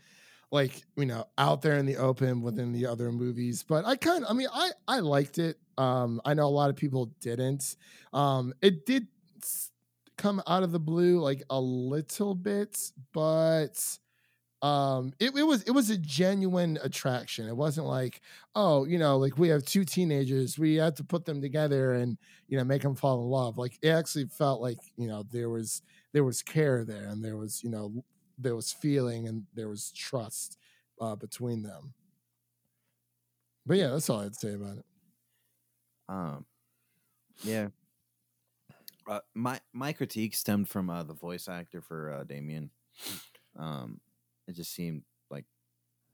[0.51, 4.23] like you know out there in the open within the other movies, but I kind
[4.23, 5.57] of, I mean, I I liked it.
[5.77, 6.21] Um.
[6.25, 7.75] I know a lot of people didn't.
[8.13, 8.53] Um.
[8.61, 9.07] It did
[10.17, 13.99] come out of the blue like a little bit, but
[14.65, 18.21] um it, it was it was a genuine attraction it wasn't like
[18.55, 22.17] oh you know like we have two teenagers we have to put them together and
[22.47, 25.49] you know make them fall in love like it actually felt like you know there
[25.49, 25.81] was
[26.13, 27.93] there was care there and there was you know
[28.37, 30.57] there was feeling and there was trust
[31.01, 31.93] uh between them
[33.65, 34.85] but yeah that's all i'd say about it
[36.07, 36.45] Um,
[37.43, 37.69] yeah.
[39.07, 42.71] Uh, my my critique stemmed from uh, the voice actor for uh, Damian.
[43.57, 43.99] Um,
[44.47, 45.45] it just seemed like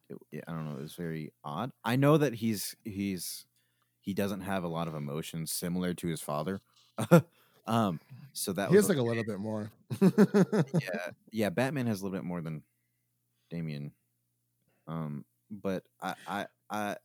[0.10, 0.78] it, I don't know.
[0.80, 1.72] It was very odd.
[1.84, 3.46] I know that he's he's
[4.02, 6.62] he doesn't have a lot of emotions similar to his father.
[7.68, 8.00] um,
[8.34, 11.50] so that he was has like a little bit more yeah, yeah.
[11.50, 12.64] Batman has a little bit more than
[13.50, 13.92] Damian.
[14.88, 16.96] Um, but I, I, I,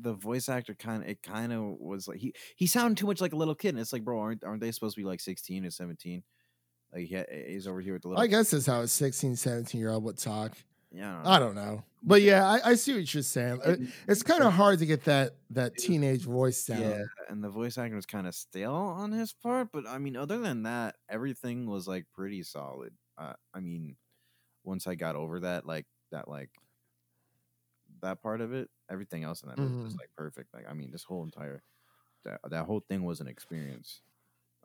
[0.00, 3.20] the voice actor kind of, it kind of was like he, he sounded too much
[3.20, 3.70] like a little kid.
[3.70, 6.22] And it's like, bro, aren't, aren't they supposed to be like sixteen or seventeen?
[6.92, 8.22] Like he, he's over here with the little.
[8.22, 10.56] i guess that's how a 16 17 year old would talk
[10.92, 13.76] yeah, i don't know but yeah i, I see what you're saying Uh,
[14.08, 17.78] it's kind of hard to get that that teenage voice down Yeah, and the voice
[17.78, 21.66] acting was kind of stale on his part, but I mean, other than that, everything
[21.66, 22.92] was like pretty solid.
[23.16, 23.96] Uh, I mean,
[24.64, 26.50] once I got over that, like that, like
[28.02, 30.54] that part of it, everything else in that movie was like perfect.
[30.54, 31.62] Like, I mean, this whole entire
[32.24, 34.02] that that whole thing was an experience.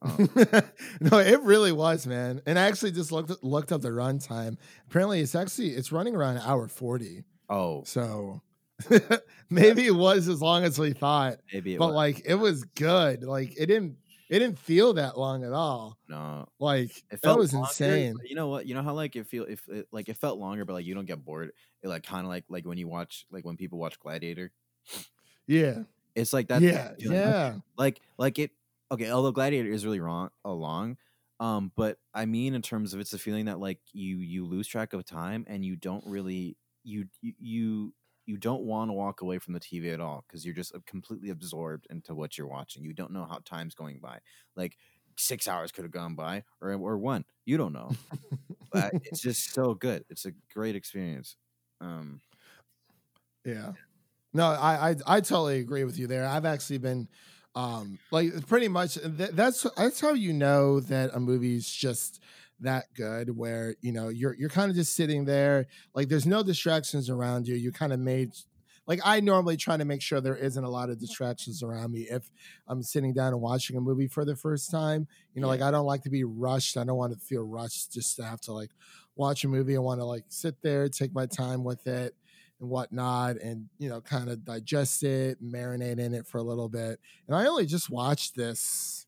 [0.05, 0.29] Um,
[1.01, 2.41] no, it really was, man.
[2.45, 4.57] And I actually just looked looked up the runtime.
[4.89, 7.23] Apparently, it's actually it's running around hour forty.
[7.49, 8.41] oh, So
[9.49, 12.63] maybe it was as long as we thought, maybe it but was, like it was
[12.65, 13.23] good.
[13.23, 13.97] Like it didn't
[14.29, 15.97] it didn't feel that long at all.
[16.07, 16.47] no.
[16.59, 18.15] Like It that felt was longer, insane.
[18.25, 18.65] You know what?
[18.65, 20.93] You know how like it feel if it, like it felt longer, but like you
[20.95, 21.51] don't get bored.
[21.83, 24.51] It like kind of like like when you watch like when people watch Gladiator.
[25.47, 25.83] Yeah,
[26.15, 26.61] It's like that.
[26.61, 27.55] yeah, yeah.
[27.77, 28.51] like like it
[28.91, 30.97] okay although gladiator is really wrong along,
[31.39, 34.67] um but i mean in terms of it's a feeling that like you you lose
[34.67, 37.93] track of time and you don't really you you
[38.25, 40.79] you, don't want to walk away from the tv at all because you're just uh,
[40.85, 44.17] completely absorbed into what you're watching you don't know how time's going by
[44.55, 44.77] like
[45.17, 47.91] six hours could have gone by or or one you don't know
[48.71, 51.35] but it's just so good it's a great experience
[51.81, 52.21] um
[53.45, 53.73] Yeah.
[54.33, 56.27] No, I, I I totally agree with you there.
[56.27, 57.07] I've actually been
[57.55, 62.21] um like pretty much th- that's that's how you know that a movie's just
[62.59, 66.43] that good where you know you're you're kind of just sitting there like there's no
[66.43, 68.31] distractions around you you kind of made
[68.87, 72.01] like I normally try to make sure there isn't a lot of distractions around me
[72.01, 72.29] if
[72.67, 75.07] I'm sitting down and watching a movie for the first time.
[75.33, 75.51] You know, Yeah.
[75.53, 76.77] like I don't like to be rushed.
[76.77, 78.69] I don't want to feel rushed just to have to like
[79.15, 79.75] watch a movie.
[79.75, 82.13] I want to like sit there, take my time with it
[82.59, 86.69] and whatnot, and you know, kind of digest it, marinate in it for a little
[86.69, 86.99] bit.
[87.27, 89.07] And I only just watched this.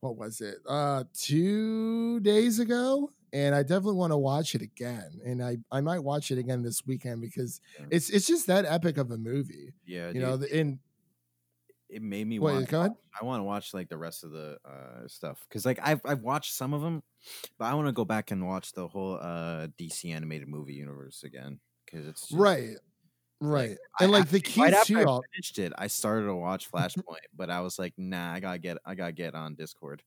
[0.00, 0.56] What was it?
[0.68, 5.20] Uh, two days ago, and I definitely want to watch it again.
[5.24, 7.86] And I I might watch it again this weekend because Yeah.
[7.90, 9.74] it's it's just that epic of a movie.
[9.84, 10.80] yeah You dude, know, in
[11.88, 12.92] it made me want go ahead.
[13.20, 16.22] I want to watch like the rest of the uh stuff because like I've I've
[16.22, 17.02] watched some of them,
[17.58, 21.22] but I want to go back and watch the whole uh DC animated movie universe
[21.22, 21.60] again.
[21.86, 22.76] Because it's just, right,
[23.40, 26.26] right, I- and like I- the key right after to I finished it, I started
[26.26, 29.54] to watch Flashpoint, but I was like, nah, I gotta get, I gotta get on
[29.56, 30.02] Discord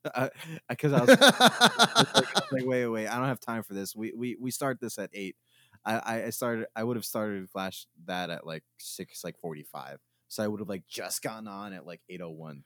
[0.70, 3.64] because I was I was like, I was like, wait, wait, I don't have time
[3.64, 3.96] for this.
[3.96, 5.36] We we we start this at eight.
[5.86, 6.68] I I- I started.
[6.76, 10.00] I would have started Flash that at like six, like forty five.
[10.28, 12.64] So I would have like just gotten on at like eight oh one.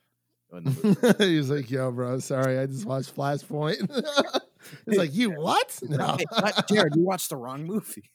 [0.52, 3.90] He was like, "Yo, bro, sorry, I just watched Flashpoint."
[4.86, 5.80] It's like, "You what?
[5.90, 6.18] No,
[6.68, 8.12] Jared, you watched the wrong movie.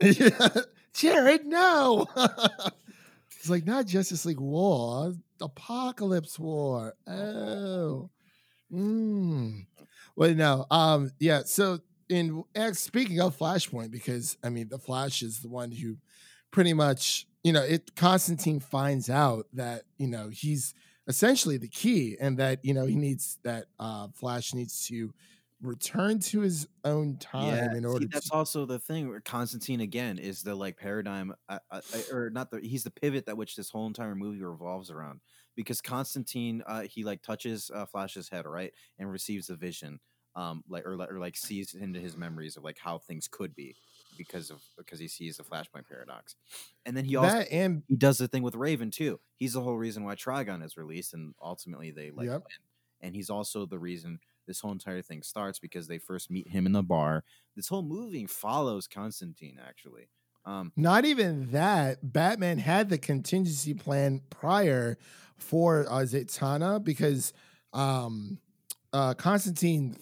[0.00, 0.48] Yeah.
[0.94, 2.06] Jared, no."
[3.38, 6.94] It's like not Justice League War, Apokolips War.
[7.06, 8.10] Oh,
[8.72, 9.66] mm.
[10.16, 11.42] well, no, um, yeah.
[11.44, 15.98] So, in and speaking of Flashpoint, because I mean, the Flash is the one who
[16.50, 17.94] pretty much, you know, it.
[17.96, 20.74] Constantine finds out that you know he's
[21.08, 25.14] essentially the key, and that you know he needs that uh Flash needs to
[25.60, 28.30] return to his own time in see, order that's to.
[28.30, 29.08] also the thing.
[29.08, 32.60] Where Constantine again is the like paradigm, uh, uh, uh, or not the.
[32.60, 35.20] He's the pivot that which this whole entire movie revolves around.
[35.54, 40.00] Because Constantine, uh, he like touches uh, Flash's head, right, and receives a vision,
[40.38, 43.76] um, like or, or like sees into his memories of like how things could be,
[44.16, 46.36] because of because he sees the Flashpoint paradox,
[46.86, 49.20] and then he also that and he does the thing with Raven too.
[49.36, 52.42] He's the whole reason why Trigon is released, and ultimately they like Yep.
[52.42, 52.64] win.
[53.00, 56.66] And he's also the reason this whole entire thing starts because they first meet him
[56.66, 57.22] in the bar.
[57.54, 60.08] This whole movie follows Constantine actually.
[60.44, 62.12] Um, Not even that.
[62.12, 64.96] Batman had the contingency plan prior
[65.36, 67.32] for uh, Zatanna because
[67.72, 68.38] um,
[68.92, 69.96] uh, Constantine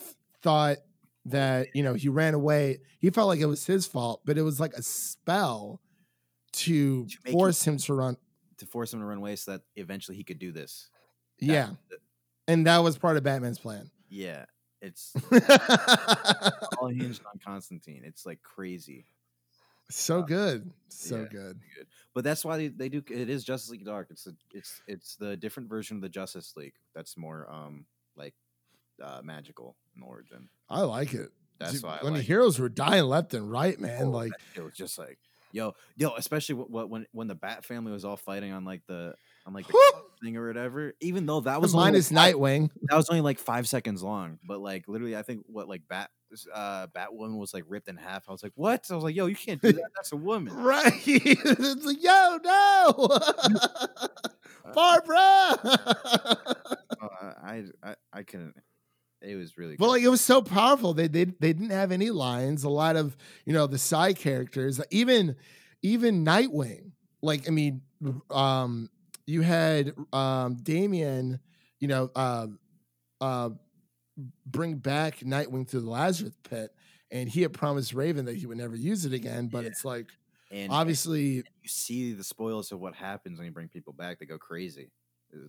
[0.46, 0.78] thought
[1.26, 2.78] that you know he ran away.
[3.00, 5.80] He felt like it was his fault, but it was like a spell
[6.52, 8.16] to To make him- force him to run.
[8.58, 10.88] to force him to run away so that eventually he could do this.
[11.40, 11.70] Yeah,
[12.48, 13.90] and that was part of Batman's plan.
[14.08, 14.44] Yeah,
[14.80, 15.12] it's
[16.78, 18.02] all hinged on Constantine.
[18.04, 19.04] It's like crazy.
[19.90, 21.22] so good, so yeah.
[21.30, 21.60] good.
[21.76, 21.86] good.
[22.14, 24.08] But that's why they, they do it is Justice League Dark.
[24.10, 27.84] It's a, it's it's the different version of the Justice League that's more um
[28.16, 28.34] like
[29.02, 30.48] uh magical in origin.
[30.68, 31.30] I like it.
[31.58, 32.26] That's Dude, why I when the like it.
[32.28, 34.04] heroes were dying left and right, man.
[34.04, 35.18] Oh, like it was just like
[35.52, 38.82] yo yo, especially wh- wh- when when the Bat family was all fighting on like
[38.86, 39.14] the
[39.46, 39.74] on like the
[40.22, 40.92] thing or whatever.
[41.00, 42.70] Even though that was minus Nightwing.
[42.82, 46.10] that was only like five seconds long, but like literally, I think what like Bat
[46.52, 48.28] uh Batwoman was like ripped in half.
[48.28, 48.84] I was like, what?
[48.90, 49.90] I was like, yo, you can't do that.
[49.94, 50.52] That's a woman.
[50.62, 50.92] Right.
[51.06, 53.08] it's like, yo, no.
[54.74, 55.58] Barbara.
[57.00, 57.08] Uh,
[57.42, 58.54] I, I I couldn't.
[59.26, 59.76] It was really.
[59.76, 59.90] but good.
[59.90, 60.94] like it was so powerful.
[60.94, 62.64] They they they didn't have any lines.
[62.64, 65.36] A lot of, you know, the side characters, even
[65.82, 66.92] even Nightwing.
[67.22, 67.82] Like, I mean,
[68.30, 68.88] um,
[69.26, 71.40] you had um Damian,
[71.80, 72.46] you know, uh
[73.20, 73.50] uh
[74.46, 76.70] bring back Nightwing through the Lazarus pit.
[77.10, 79.48] And he had promised Raven that he would never use it again.
[79.48, 79.70] But Yeah.
[79.70, 80.06] it's like
[80.50, 81.24] and obviously
[81.62, 84.18] you see the spoils of what happens when you bring people back.
[84.18, 84.90] They go crazy.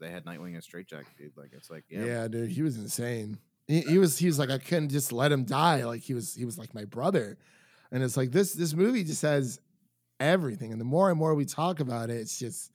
[0.02, 1.38] They had Nightwing and Straightjacket, dude.
[1.38, 3.38] Like it's like yeah, Yeah, dude, he was insane.
[3.68, 5.84] He, he was he was like I couldn't just let him die.
[5.84, 7.38] Like he was he was like my brother,
[7.92, 9.60] and it's like this this movie just has
[10.20, 10.72] everything.
[10.72, 12.72] And the more and more we talk about it, it's just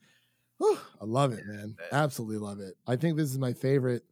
[0.57, 1.75] whew, I love it, man.
[1.91, 2.75] Absolutely love it.
[2.87, 4.03] I think this is my favorite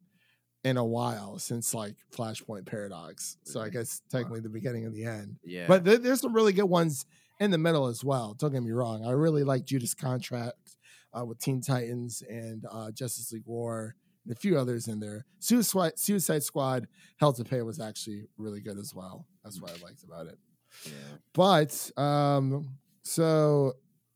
[0.64, 3.38] in a while since like Flashpoint Paradox.
[3.44, 5.38] So I guess technically the beginning and the end.
[5.44, 5.66] yeah.
[5.68, 7.06] But there, there's some really good ones
[7.40, 8.36] in the middle as well.
[8.36, 9.06] Don't get me wrong.
[9.06, 10.78] I really like Judas Contract
[11.18, 15.26] uh, with Teen Titans and uh, Justice League War and a few others in there.
[15.40, 19.28] Suicide, Suicide Squad, Hell to Pay was actually really good as well.
[19.44, 20.38] That's what I liked about it.
[20.86, 20.92] yeah.
[21.34, 23.74] But um, so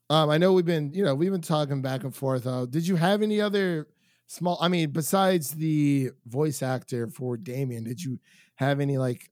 [0.10, 2.46] um, I know we've been, you know, we've been talking back and forth.
[2.46, 3.88] Uh, did you have any other
[4.28, 4.58] small?
[4.62, 8.20] I mean, besides the voice actor for Damian, did you
[8.56, 9.30] have any like,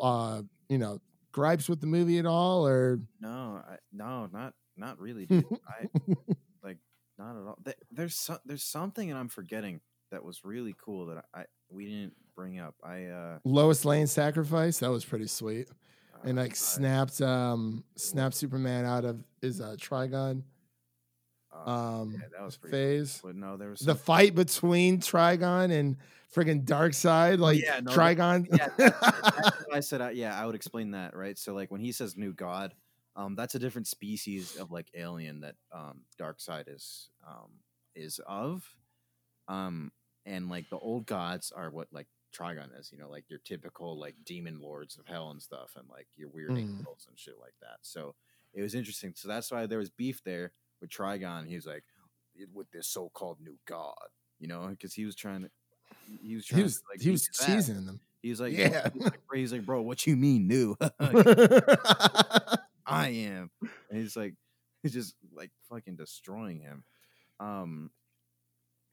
[0.00, 0.98] uh, you know,
[1.32, 5.28] gripes with the movie at all, or No, I, no, not not really.
[5.30, 5.86] I
[6.62, 6.78] like
[7.18, 7.58] not at all.
[7.92, 9.80] There's so, there's something that I'm forgetting
[10.16, 12.74] that was really cool that I, we didn't bring up.
[12.82, 14.78] I uh Lois Lane sacrifice?
[14.78, 15.68] That was pretty sweet.
[16.24, 20.42] And uh, like I- snapped, um, snapped Superman out of his uh, Trigon
[21.54, 23.20] uh, um yeah, that was phase.
[23.22, 25.96] But no, there was the fight between Trigon and
[26.34, 28.46] friggin' Darkseid, like yeah, no, Trigon.
[28.56, 30.00] yeah, that's, that's I said.
[30.00, 31.38] I, yeah, I would explain that, right?
[31.38, 32.74] So, like when he says "new god,"
[33.16, 37.50] um, that's a different species of like alien that um, Darkseid is um,
[37.94, 38.64] is of,
[39.48, 39.92] um,
[40.26, 43.98] and like the old gods are what like Trigon is, you know, like your typical
[43.98, 46.58] like demon lords of hell and stuff, and like your weird Mm.
[46.58, 47.78] angels and shit like that.
[47.82, 48.14] So
[48.52, 49.14] it was interesting.
[49.16, 51.46] So that's why there was beef there with Trigon.
[51.46, 51.84] He was like,
[52.52, 53.94] with this so-called new god,
[54.38, 55.50] you know, because he was trying to.
[56.22, 58.00] He was trying he was to like he was teasing them.
[58.22, 58.90] He was like, Yeah.
[58.92, 60.76] he's like, bro, he's like, bro, what you mean new?
[62.86, 63.50] I am.
[63.90, 64.34] and he's like,
[64.82, 66.84] he's just like fucking destroying him.
[67.40, 67.90] Um,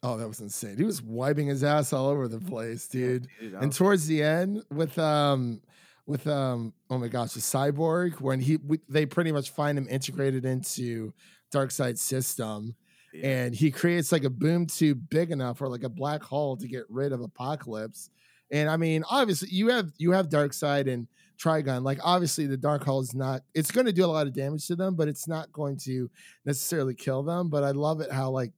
[0.04, 0.76] Oh, that was insane.
[0.76, 3.28] He was wiping his ass all over the place, dude.
[3.40, 5.62] dude, And towards the end, with um,
[6.06, 9.88] with um, oh my gosh, the cyborg when he we, they pretty much find him
[9.90, 11.14] integrated into
[11.54, 12.76] Darkseid's system,
[13.14, 16.58] yeah, and he creates like a boom tube big enough or like a black hole
[16.58, 18.10] to get rid of Apokolips.
[18.52, 21.08] And I mean, obviously, you have you have Darkseid and
[21.42, 21.84] Trigon.
[21.84, 23.42] Like, obviously, the Dark Hole is not.
[23.54, 26.10] It's going to do a lot of damage to them, but it's not going to
[26.46, 27.50] necessarily kill them.
[27.50, 28.52] But I love it how like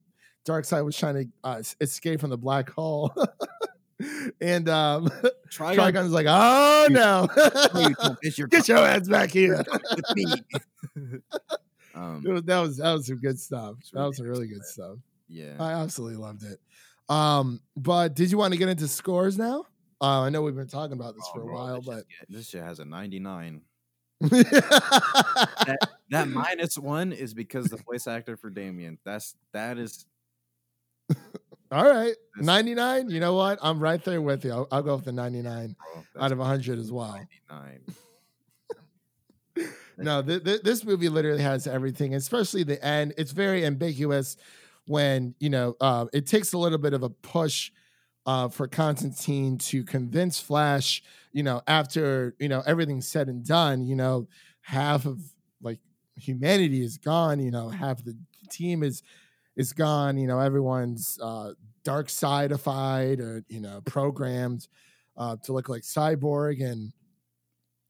[0.46, 3.12] Darkseid was trying to uh, escape from the black hole.
[4.40, 5.08] and um,
[5.50, 7.28] Trigon, Trigon's like, oh no,
[7.80, 9.64] you don't miss your get your ass back here.
[11.94, 13.76] um, was- that was that was some good stuff.
[13.92, 14.98] That was some really good stuff.
[15.28, 15.54] yeah.
[15.58, 16.60] I absolutely loved it.
[17.08, 19.66] Um, but did you want to get into scores now?
[20.00, 22.04] Uh, I know we've been talking about this Oh, for a bro, while, this but
[22.08, 23.62] shit- this shit has a 99.
[24.22, 24.28] all
[26.10, 28.98] That minus one is because the voice actor for Damian.
[29.04, 30.06] That's that is
[31.70, 33.10] right, This- 99.
[33.10, 33.58] You know what?
[33.62, 34.52] I'm right there with you.
[34.52, 35.76] I'll, I'll go with the 99
[36.14, 37.12] bro, out of 100 as well.
[37.50, 37.80] 99.
[39.98, 43.14] No, th- th- this movie literally has everything, especially the end.
[43.16, 44.36] It's very ambiguous
[44.86, 47.70] when you know uh, it takes a little bit of a push
[48.26, 51.02] uh, for Constantine to convince Flash.
[51.32, 54.28] You know, after you know everything's said and done, you know,
[54.60, 55.18] half of
[55.62, 55.78] like
[56.16, 57.40] humanity is gone.
[57.40, 58.14] You know, half the
[58.50, 59.02] team is
[59.56, 60.18] is gone.
[60.18, 61.52] You know, everyone's uh,
[61.84, 64.68] dark sideified or you know programmed
[65.16, 66.92] uh, to look like cyborg, and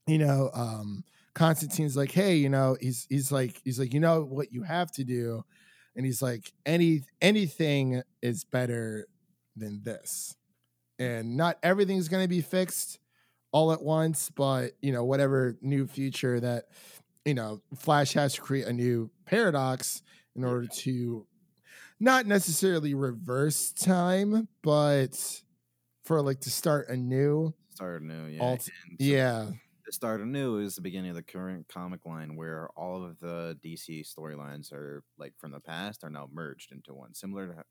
[0.05, 0.49] you know.
[0.53, 1.03] um
[1.33, 4.91] Constantine's like, hey, you know, he's he's like, he's like, you know what you have
[4.93, 5.43] to do,
[5.95, 9.05] and he's like, any anything is better
[9.55, 10.35] than this,
[10.99, 12.99] and not everything's gonna be fixed
[13.51, 16.65] all at once, but you know, whatever new future that
[17.25, 20.01] you know, Flash has to create a new paradox
[20.35, 21.27] in order to
[21.99, 25.41] not necessarily reverse time, but
[26.03, 27.53] for like to start anew.
[27.69, 28.41] Start anew, yeah.
[28.41, 29.49] Alt- so Yeah,
[29.85, 33.57] the start anew is the beginning of the current comic line where all of the
[33.63, 37.63] DC storylines are like from the past are now merged into one, similar to,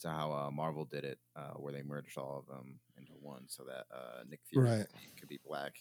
[0.00, 3.44] to how uh, Marvel did it, uh, where they merged all of them into one,
[3.48, 4.86] so that uh, Nick Fury Right.
[5.18, 5.74] could be black.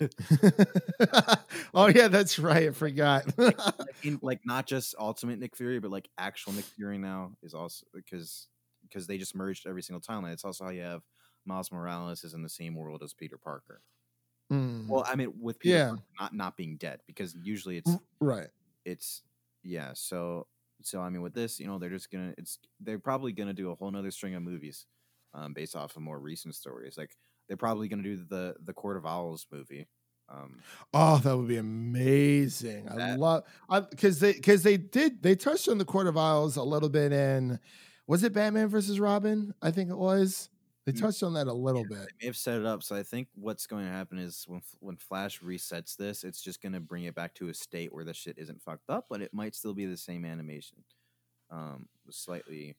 [1.74, 2.68] Oh yeah, that's right.
[2.68, 3.26] I forgot.
[3.38, 3.58] like,
[4.02, 7.86] in, like not just Ultimate Nick Fury, but like actual Nick Fury now is also
[7.92, 8.48] because
[8.82, 10.32] because they just merged every single timeline.
[10.32, 11.02] It's also how you have
[11.44, 13.82] Miles Morales is in the same world as Peter Parker.
[14.50, 15.88] Mm, Well, I mean, with Peter Yeah.
[15.88, 18.50] Parker not not being dead, because usually it's right.
[18.84, 19.22] it's
[19.62, 19.92] yeah.
[19.94, 20.48] So
[20.82, 23.70] so I mean, with this, you know, they're just gonna it's they're probably gonna do
[23.70, 24.86] a whole nother string of movies,
[25.34, 26.98] um, based off of more recent stories.
[26.98, 27.16] Like
[27.48, 29.86] they're probably gonna do the the Court of Owls movie.
[30.28, 32.88] Um, Oh, that would be amazing.
[32.88, 33.44] I love
[33.90, 37.12] because they because they did they touched on the Court of Owls a little bit
[37.12, 37.58] in
[38.06, 39.54] was it Batman versus Robin?
[39.62, 40.50] I think it was.
[40.86, 41.00] They Mm.
[41.00, 42.08] touched on that a little bit.
[42.08, 42.82] they may have set it up.
[42.82, 46.60] So I think what's going to happen is when when Flash resets this, it's just
[46.62, 49.22] going to bring it back to a state where the shit isn't fucked up, but
[49.22, 50.84] it might still be the same animation,
[51.50, 52.76] um, slightly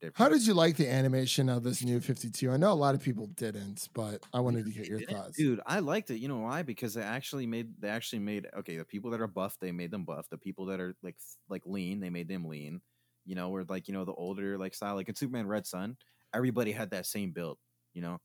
[0.00, 0.14] different.
[0.14, 2.50] How did you like the animation of this new 52?
[2.50, 5.36] I know a lot of people didn't, but I wanted to get your thoughts.
[5.36, 5.60] dude?
[5.66, 6.18] I liked it.
[6.18, 6.62] You know why?
[6.62, 8.76] Because they actually made they actually made okay.
[8.76, 10.28] The people that are buff, they made them buff.
[10.28, 11.16] The people that are like
[11.48, 12.80] like lean, they made them lean.
[13.24, 15.96] You know, where like you know the older like style, like in Superman Red Sun,
[16.34, 17.58] everybody had that same build.
[17.94, 18.18] You know,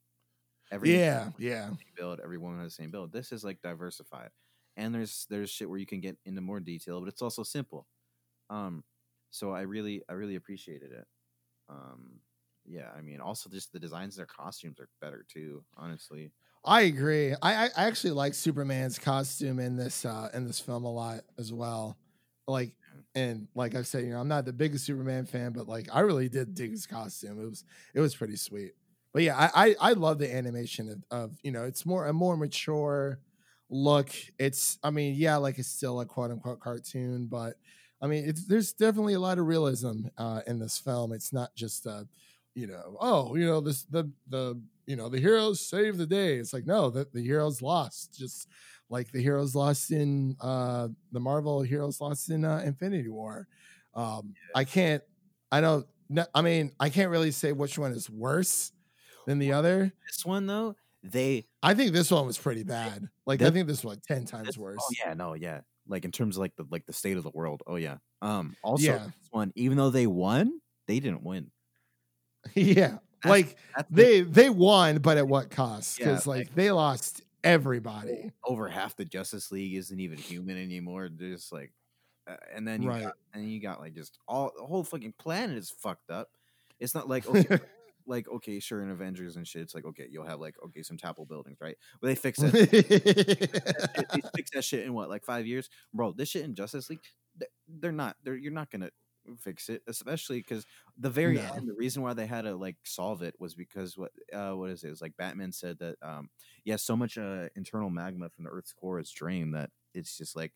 [0.71, 1.71] every Yeah, yeah.
[1.95, 2.19] build.
[2.21, 3.11] Every woman has the same build.
[3.11, 4.31] This is like diversified,
[4.77, 7.87] and there's there's shit where you can get into more detail, but it's also simple.
[8.49, 8.83] Um,
[9.31, 11.07] so I really I really appreciated it.
[11.69, 12.21] Um,
[12.65, 15.65] yeah, I mean, also just the designs of their costumes are better too.
[15.75, 17.33] Honestly, I agree.
[17.33, 21.21] I, I I actually like Superman's costume in this uh in this film a lot
[21.37, 21.97] as well.
[22.47, 22.73] Like
[23.13, 25.99] and like I said, you know, I'm not the biggest Superman fan, but like I
[26.01, 27.39] really did dig his costume.
[27.39, 27.63] It was
[27.93, 28.73] it was pretty sweet.
[29.13, 32.13] But yeah, I I, I love the animation of, of you know, it's more a
[32.13, 33.19] more mature
[33.69, 34.09] look.
[34.39, 37.57] It's I mean, yeah, like it's still a quote unquote cartoon, but
[38.01, 41.11] I mean, it's there's definitely a lot of realism uh, in this film.
[41.13, 42.03] It's not just uh,
[42.53, 46.35] you know, oh, you know, this the the you know the heroes save the day.
[46.35, 48.47] It's like no, the, the heroes lost, just
[48.89, 53.47] like the heroes lost in uh, the Marvel heroes lost in uh, Infinity War.
[53.93, 55.01] Um, I can't,
[55.51, 58.73] I don't, no, I mean, I can't really say which one is worse
[59.25, 59.93] than the other.
[60.05, 63.09] this one though, they I think this one was pretty bad.
[63.25, 64.79] Like I think this was like ten times this- worse.
[64.81, 65.61] Oh yeah, no, yeah.
[65.87, 67.61] Like in terms of like the like the state of the world.
[67.67, 67.97] Oh yeah.
[68.21, 68.55] Um.
[68.63, 68.97] Also, Yeah.
[69.05, 71.51] this one, even though they won, they didn't win.
[72.55, 75.99] yeah, That's- like That's the- they they won, but at what cost?
[75.99, 78.31] Yeah, Because like they lost everybody.
[78.43, 81.09] over half the Justice League isn't even human anymore.
[81.11, 81.71] They're just like,
[82.27, 83.03] uh, and then you Right.
[83.03, 86.29] got, and you got like just all the whole fucking planet is fucked up.
[86.79, 87.59] It's not like okay,
[88.07, 90.97] like okay, sure, in Avengers and shit, it's like okay, you'll have like okay, some
[90.97, 91.77] chapel buildings, right?
[92.01, 92.55] But they fix it.
[93.95, 96.11] they fix that shit in what like five years, bro.
[96.13, 97.01] This shit in Justice League,
[97.67, 98.17] they're not.
[98.23, 98.91] They're you're not gonna
[99.39, 100.65] fix it, especially because
[100.97, 101.49] the very No.
[101.55, 104.69] end, the reason why they had to like solve it was because what uh what
[104.69, 104.89] is it?
[104.89, 106.29] It's like Batman said that um
[106.63, 110.35] yeah, so much uh internal magma from the Earth's core is drained that it's just
[110.35, 110.53] like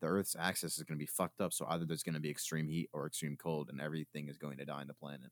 [0.00, 1.52] the Earth's axis is gonna be fucked up.
[1.52, 4.64] So either there's gonna be extreme heat or extreme cold, and everything is going to
[4.64, 5.30] die on the planet.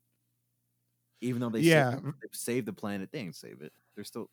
[1.21, 1.63] Even though they Yeah.
[1.63, 2.03] saved,
[2.33, 3.73] saved the planet, they didn't save it.
[3.95, 4.29] They're still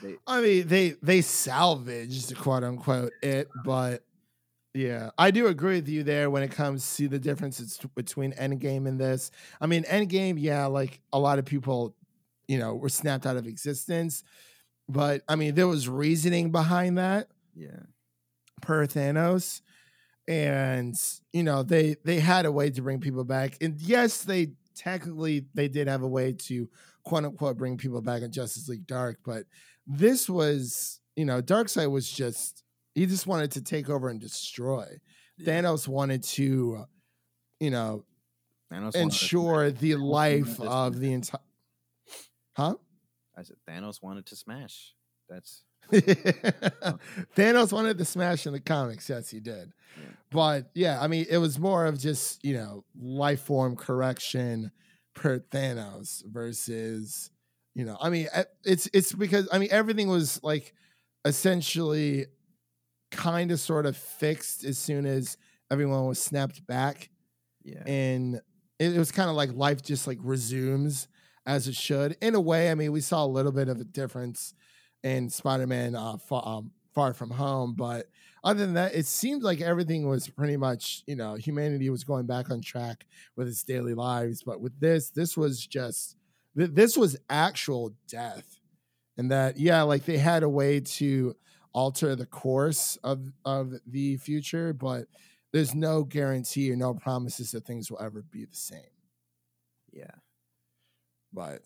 [0.00, 4.04] they I mean, they they salvaged quote unquote it, but
[4.74, 8.88] yeah, I do agree with you there when it comes to the differences between Endgame
[8.88, 9.30] and this.
[9.60, 11.96] I mean, Endgame, yeah, like a lot of people,
[12.48, 14.24] you know, were snapped out of existence,
[14.88, 17.86] but I mean, there was reasoning behind that yeah.
[18.60, 19.60] per Thanos,
[20.28, 20.94] and
[21.32, 25.46] you know, they they had a way to bring people back, and yes, they technically
[25.54, 26.68] they did have a way to
[27.04, 29.44] quote unquote bring people back in Justice League Dark, but
[29.86, 32.62] this was, you know, Darkseid was just
[32.94, 34.86] he just wanted to take over and destroy.
[35.38, 35.62] Yeah.
[35.62, 36.86] Thanos wanted to,
[37.60, 38.04] you know,
[38.72, 41.40] Thanos ensure the life of the entire.
[42.56, 42.76] Huh?
[43.36, 44.94] I said Thanos wanted to smash.
[45.28, 45.62] That's
[47.36, 49.08] Thanos wanted to smash in the comics.
[49.08, 49.72] Yes, he did.
[49.96, 50.04] Yeah.
[50.30, 54.72] But yeah, I mean, it was more of just you know life form correction
[55.14, 57.30] per Thanos versus
[57.74, 57.96] you know.
[58.00, 58.28] I mean,
[58.64, 60.74] it's it's because I mean everything was like
[61.24, 62.26] essentially
[63.10, 65.36] kind of sort of fixed as soon as
[65.70, 67.10] everyone was snapped back
[67.64, 67.82] yeah.
[67.86, 68.36] and
[68.78, 71.08] it, it was kind of like life just like resumes
[71.46, 73.84] as it should in a way i mean we saw a little bit of a
[73.84, 74.54] difference
[75.06, 78.06] in spider-man uh, far, um, far from home but
[78.44, 82.26] other than that it seemed like everything was pretty much you know humanity was going
[82.26, 86.16] back on track with its daily lives but with this this was just
[86.56, 88.60] th- this was actual death
[89.18, 91.34] and that yeah like they had a way to
[91.72, 95.06] alter the course of of the future but
[95.56, 98.80] there's no guarantee or no promises that things will ever be the same.
[99.90, 100.10] yeah.
[101.32, 101.62] But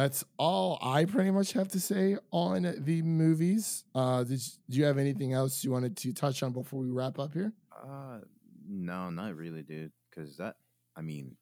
[0.00, 3.84] that's all I pretty much have to say on the movies.
[3.94, 4.40] Uh, did,
[4.70, 7.52] do you have anything else you wanted to touch on before we wrap up here?
[7.70, 8.20] Uh,
[8.66, 9.92] no, not really, dude.
[10.08, 10.56] Because that,
[10.96, 11.36] I mean,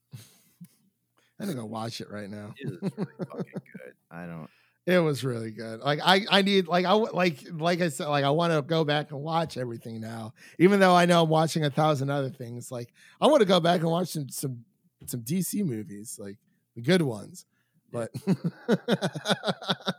[1.41, 2.53] I'm gonna go watch it right now.
[2.59, 3.95] it is really fucking good.
[4.11, 4.51] I don't.
[4.87, 5.81] It was really good.
[5.81, 8.85] Like I, I need like I like like I said like I want to go
[8.85, 10.33] back and watch everything now.
[10.59, 13.61] Even though I know I'm watching a thousand other things, like I want to go
[13.61, 14.65] back and watch some some
[15.07, 16.39] some DC movies, like
[16.75, 17.45] the good ones.
[17.91, 18.11] But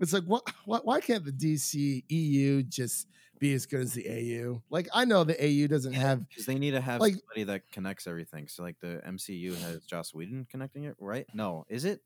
[0.00, 3.06] it's like what, what why can't the DC EU just
[3.38, 4.62] be as good as the AU?
[4.70, 7.70] Like I know the AU doesn't have Because they need to have Like- somebody that
[7.70, 8.48] connects everything.
[8.48, 11.26] So, like, the MCU has Joss Whedon connecting it, right?
[11.34, 12.00] No, is it?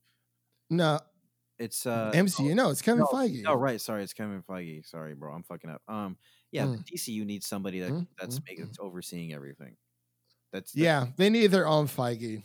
[0.70, 0.98] no
[1.58, 2.54] It's uh MCU.
[2.54, 3.42] No, it's Kevin no, Feige.
[3.46, 3.80] Oh, right.
[3.80, 4.86] Sorry, it's Kevin Feige.
[4.86, 5.32] Sorry, bro.
[5.32, 5.82] I'm fucking up.
[5.88, 6.16] Um,
[6.50, 6.76] yeah, Mm.
[6.84, 9.76] the DCU needs somebody that Mm, that's mm, making that's overseeing everything.
[10.52, 12.42] That's, that's Yeah, they need their own Feige.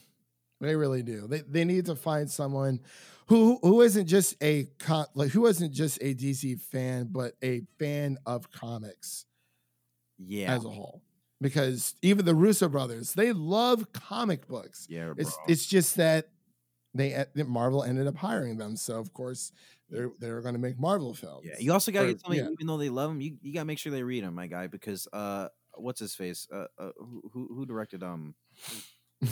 [0.60, 1.28] They really do.
[1.28, 2.80] They they need to find someone
[3.28, 7.62] who who isn't just a con, like who isn't just a DC fan, but a
[7.78, 9.26] fan of comics
[10.18, 11.02] yeah, as a whole.
[11.40, 14.88] Because even the Russo brothers, they love comic books.
[14.90, 15.16] yeah, bro.
[15.18, 16.30] It's it's just that
[16.96, 19.52] they that Marvel ended up hiring them, so of course
[19.90, 21.46] they're they're going to make Marvel films.
[21.46, 22.50] Yeah, you also gotta Or- get somebody, yeah.
[22.50, 24.66] even though they love them, you, you gotta make sure they read them, my guy,
[24.66, 26.48] because uh, what's his face?
[26.52, 28.34] Uh, uh who who- who directed um,
[29.24, 29.32] uh,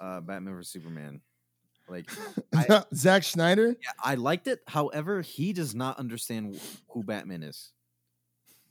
[0.00, 1.20] uh, Batman vs Superman?
[1.88, 2.10] Like,
[2.54, 3.68] I- Zack Snyder.
[3.68, 4.60] yeah, I liked it.
[4.66, 6.58] However, he does not understand
[6.90, 7.72] who Batman is.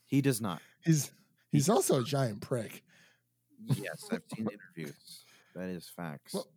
[0.06, 0.62] He does not.
[0.84, 1.12] He's
[1.52, 2.84] he's also a giant prick.
[3.68, 5.24] Yes, I've seen interviews.
[5.56, 6.34] That is facts.
[6.34, 6.48] Well,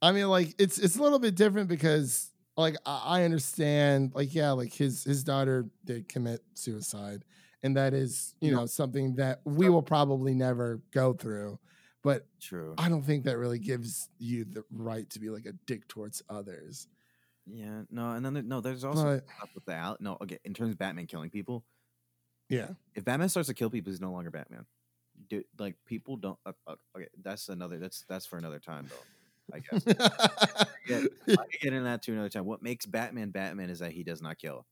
[0.00, 4.34] I mean, like it's it's a little bit different because like I, I understand, like
[4.34, 7.24] yeah, like his his daughter did commit suicide,
[7.62, 8.58] and that is you Yeah.
[8.58, 11.58] know something that we will probably never go through.
[12.04, 12.74] But True.
[12.76, 16.22] I don't think that really gives you the right to be like a dick towards
[16.28, 16.86] others.
[17.46, 17.82] Yeah.
[17.90, 20.00] No, and then there, no, there's also But stuff with the out.
[20.00, 20.38] No, okay.
[20.44, 21.64] In terms of Batman killing people,
[22.48, 24.66] yeah, if Batman starts to kill people, he's no longer Batman.
[25.28, 26.38] Dude, like people don't.
[26.44, 27.78] Uh, uh, okay, that's another.
[27.78, 29.56] That's that's for another time, though.
[29.56, 29.84] I guess.
[30.86, 32.44] Yeah, I get into that to another time.
[32.44, 34.66] What makes Batman Batman is that he does not kill.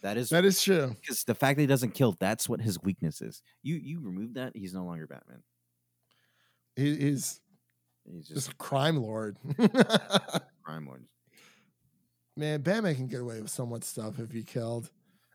[0.00, 0.96] That is that is true.
[0.98, 2.16] because the fact that he doesn't kill.
[2.18, 3.42] That's what his weakness is.
[3.62, 5.42] You you remove that, he's no longer Batman.
[6.80, 7.40] He, he's
[8.10, 9.36] He's just just a crime lord.
[10.64, 11.04] crime lord.
[12.36, 14.90] Man, Batman can get away with so much stuff if he killed.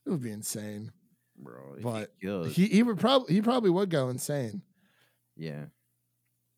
[0.05, 0.91] It would be insane.
[1.37, 1.75] bro.
[1.77, 4.61] he But killed- He he would probably he probably would go insane.
[5.37, 5.65] yeah,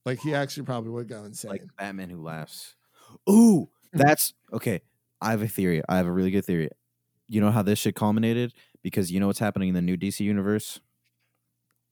[0.06, 1.52] Like he actually probably would go insane.
[1.52, 2.76] like Batman who laughs.
[3.30, 3.98] Ooh, mm-hmm.
[4.00, 4.82] that's okay.
[5.22, 5.82] I have a theory.
[5.90, 6.70] I have a really good theory.
[7.28, 10.22] You know how this shit culminated because you know what's happening in the new DC
[10.22, 10.80] universe.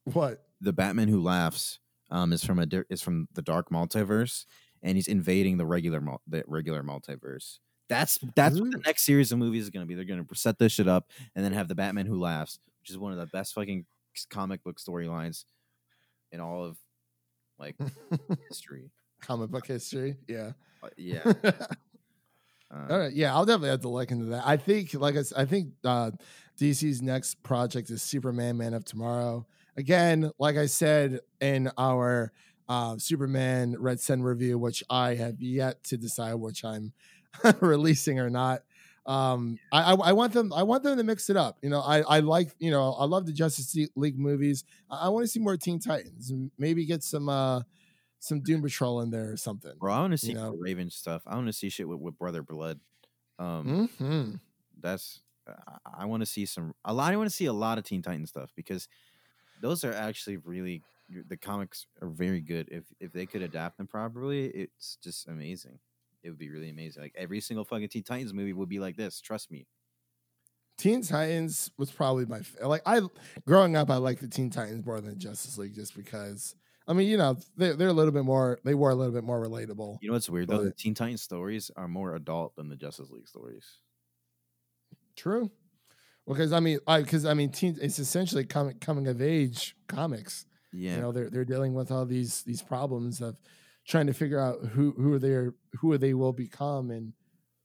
[0.06, 0.44] what?
[0.62, 1.80] The Batman who laughs
[2.12, 4.46] um, is from a is from the dark multiverse,
[4.82, 7.60] and he's invading the regular mul- the regular multiverse.
[7.88, 9.96] That's that's what the next series of movies is going to be.
[9.96, 12.90] They're going to set this shit up and then have the Batman who laughs, which
[12.90, 13.86] is one of the best fucking
[14.30, 15.46] comic book storylines
[16.32, 16.78] in all of
[17.60, 17.76] like
[18.50, 18.92] history.
[19.22, 20.18] Comic book history.
[20.28, 20.52] Yeah.
[20.84, 21.22] Uh, yeah.
[22.72, 23.14] Um, All right.
[23.14, 24.44] Yeah, I'll definitely have to look into that.
[24.46, 26.12] I think, like I, I think uh,
[26.60, 29.46] DC's next project is Superman Man of Tomorrow.
[29.78, 32.32] Again, like I said in our
[32.70, 36.94] uh, Superman Red Sun review, which I have yet to decide which I'm
[37.60, 38.64] releasing or not.
[39.06, 41.58] Um, I, I I want them I want them to mix it up.
[41.62, 44.64] You know, I I like you know I love the Justice League movies.
[44.90, 46.34] I, I want to see more Teen Titans.
[46.58, 47.62] Maybe get some uh
[48.20, 49.74] some Doom Patrol in there or something.
[49.80, 50.56] Bro, I want to see know.
[50.60, 51.22] Raven stuff.
[51.28, 52.80] I want to see shit with, with Brother Blood.
[53.38, 54.32] Um, hmm
[54.82, 57.14] that's I- I want to see some a lot.
[57.14, 58.88] I want to see a lot of Teen Titan stuff because
[59.62, 60.84] those are actually really
[61.28, 62.68] the comics are very good.
[62.72, 65.80] If if they could adapt them properly, it's just amazing.
[66.24, 67.04] It would be really amazing.
[67.04, 69.22] Like every single fucking Teen Titans movie would be like this.
[69.22, 69.68] Trust me.
[70.78, 73.02] Teen Titans was probably my like I
[73.46, 76.56] growing up I liked the Teen Titans more than Justice League just because
[76.88, 79.24] I mean you know they're they're a little bit more they were a little bit
[79.24, 80.00] more relatable.
[80.02, 80.64] You know what's weird though?
[80.64, 83.66] The Teen Titans stories are more adult than the Justice League stories.
[85.16, 85.50] True,
[86.28, 90.46] because I mean I because I mean teen it's essentially coming coming of age comics.
[90.74, 90.96] Yeah.
[90.96, 93.38] You know they're they're dealing with all these these problems of
[93.88, 97.14] trying to figure out who who they are, who they will become and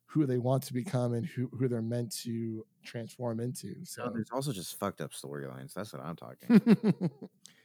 [0.07, 3.75] who they want to become and who who they're meant to transform into.
[3.85, 5.73] So So there's also just fucked up storylines.
[5.73, 6.61] That's what I'm talking.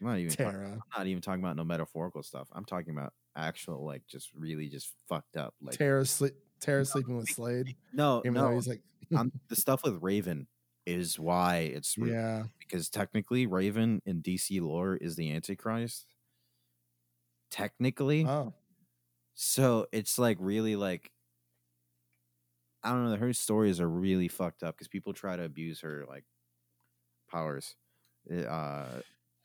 [0.01, 2.47] I'm not even talking, I'm not even talking about no metaphorical stuff.
[2.51, 7.17] I'm talking about actual like just really just fucked up like Tara sleep Tara sleeping
[7.17, 7.75] with Slade.
[7.93, 8.81] no Even no he's like
[9.15, 10.47] I'm, the stuff with Raven
[10.85, 12.43] is why it's really, yeah.
[12.59, 16.05] because technically Raven in DC lore is the Antichrist.
[17.51, 18.53] Technically, Oh,
[19.33, 21.11] so it's like really like
[22.83, 23.15] I don't know.
[23.15, 26.23] Her stories are really fucked up because people try to abuse her like
[27.31, 27.75] powers.
[28.27, 28.85] It, uh,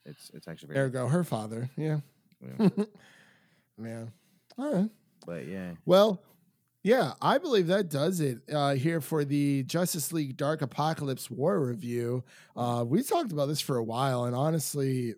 [0.05, 1.69] it's it's actually very ergo her father.
[1.77, 1.99] Yeah.
[2.59, 2.69] yeah.
[3.77, 4.11] Man.
[4.57, 4.89] All right.
[5.25, 5.71] but yeah.
[5.85, 6.21] Well,
[6.83, 11.63] yeah, I believe that does it uh, here for the Justice League Dark Apokolips War
[11.63, 12.23] review.
[12.55, 15.13] Uh, we talked about this for a while, and honestly,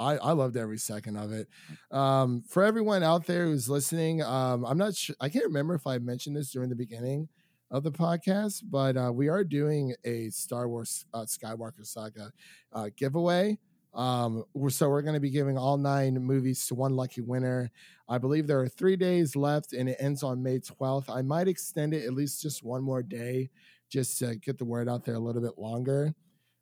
[0.00, 1.48] I, I loved every second of it.
[1.90, 5.86] Um, for everyone out there who's listening, um, I'm not sure, I can't remember if
[5.86, 7.28] I mentioned this during the beginning
[7.70, 12.32] of the podcast, but uh, we are doing a Star Wars uh, Skywalker Saga
[12.72, 13.58] uh, giveaway.
[13.94, 17.70] Um, so we're going to be giving all nine movies to one lucky winner.
[18.08, 21.08] I believe there are three days left and it ends on May 12th.
[21.08, 23.50] I might extend it at least just one more day
[23.88, 26.14] just to get the word out there a little bit longer.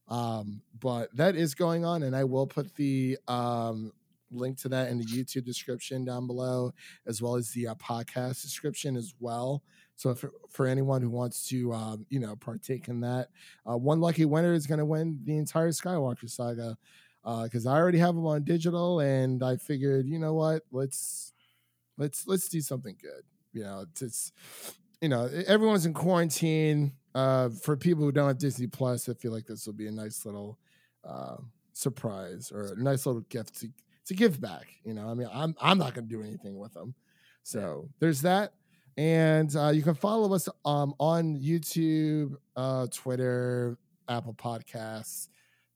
[0.08, 3.92] Um, but that is going on, and I will put the um,
[4.30, 6.72] link to that in the YouTube description down below,
[7.06, 9.62] as well as the uh, podcast description as well.
[9.96, 13.28] So for, for anyone who wants to, um, you know, partake in that,
[13.68, 16.76] uh, one lucky winner is going to win the entire Skywalker saga
[17.26, 21.32] because I already have them on digital, and I figured, you know what, let's
[21.98, 23.22] let's let's do something good.
[23.52, 24.32] You know, it's, it's
[25.00, 26.92] you know everyone's in quarantine.
[27.14, 29.92] Uh, for people who don't have Disney Plus, I feel like this will be a
[29.92, 30.58] nice little
[31.02, 31.36] uh,
[31.72, 33.68] surprise or a nice little gift to
[34.06, 34.66] to give back.
[34.84, 36.94] You know, I mean, I'm I'm not going to do anything with them,
[37.42, 38.52] so there's that.
[38.98, 43.76] And uh, you can follow us um, on YouTube, uh, Twitter,
[44.08, 45.28] Apple Podcasts,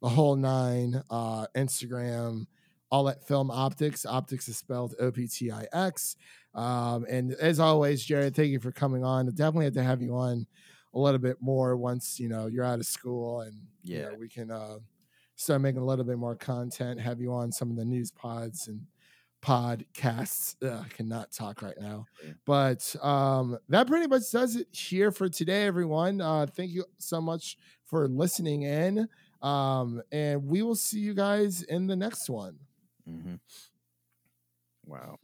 [0.03, 2.47] the whole nine, uh, Instagram,
[2.91, 4.07] all at Film Optix.
[4.07, 6.17] Optix is spelled O P T I X.
[6.55, 9.29] Um, and as always, Jared, thank you for coming on.
[9.29, 10.47] I Definitely have to have you on
[10.95, 14.09] a little bit more once you know you're out of school and you Yeah.
[14.09, 14.79] know, we can uh,
[15.37, 16.99] start making a little bit more content.
[17.01, 18.81] Have you on some of the news pods and
[19.43, 20.57] podcasts.
[20.63, 22.07] Ugh, I cannot talk right now.
[22.45, 26.21] But um, that pretty much does it here for today, everyone.
[26.21, 29.09] Uh, thank you so much for listening in.
[29.43, 32.59] Um, and we will see you guys in the next one.
[33.07, 33.37] hmm
[34.87, 35.19] Wow.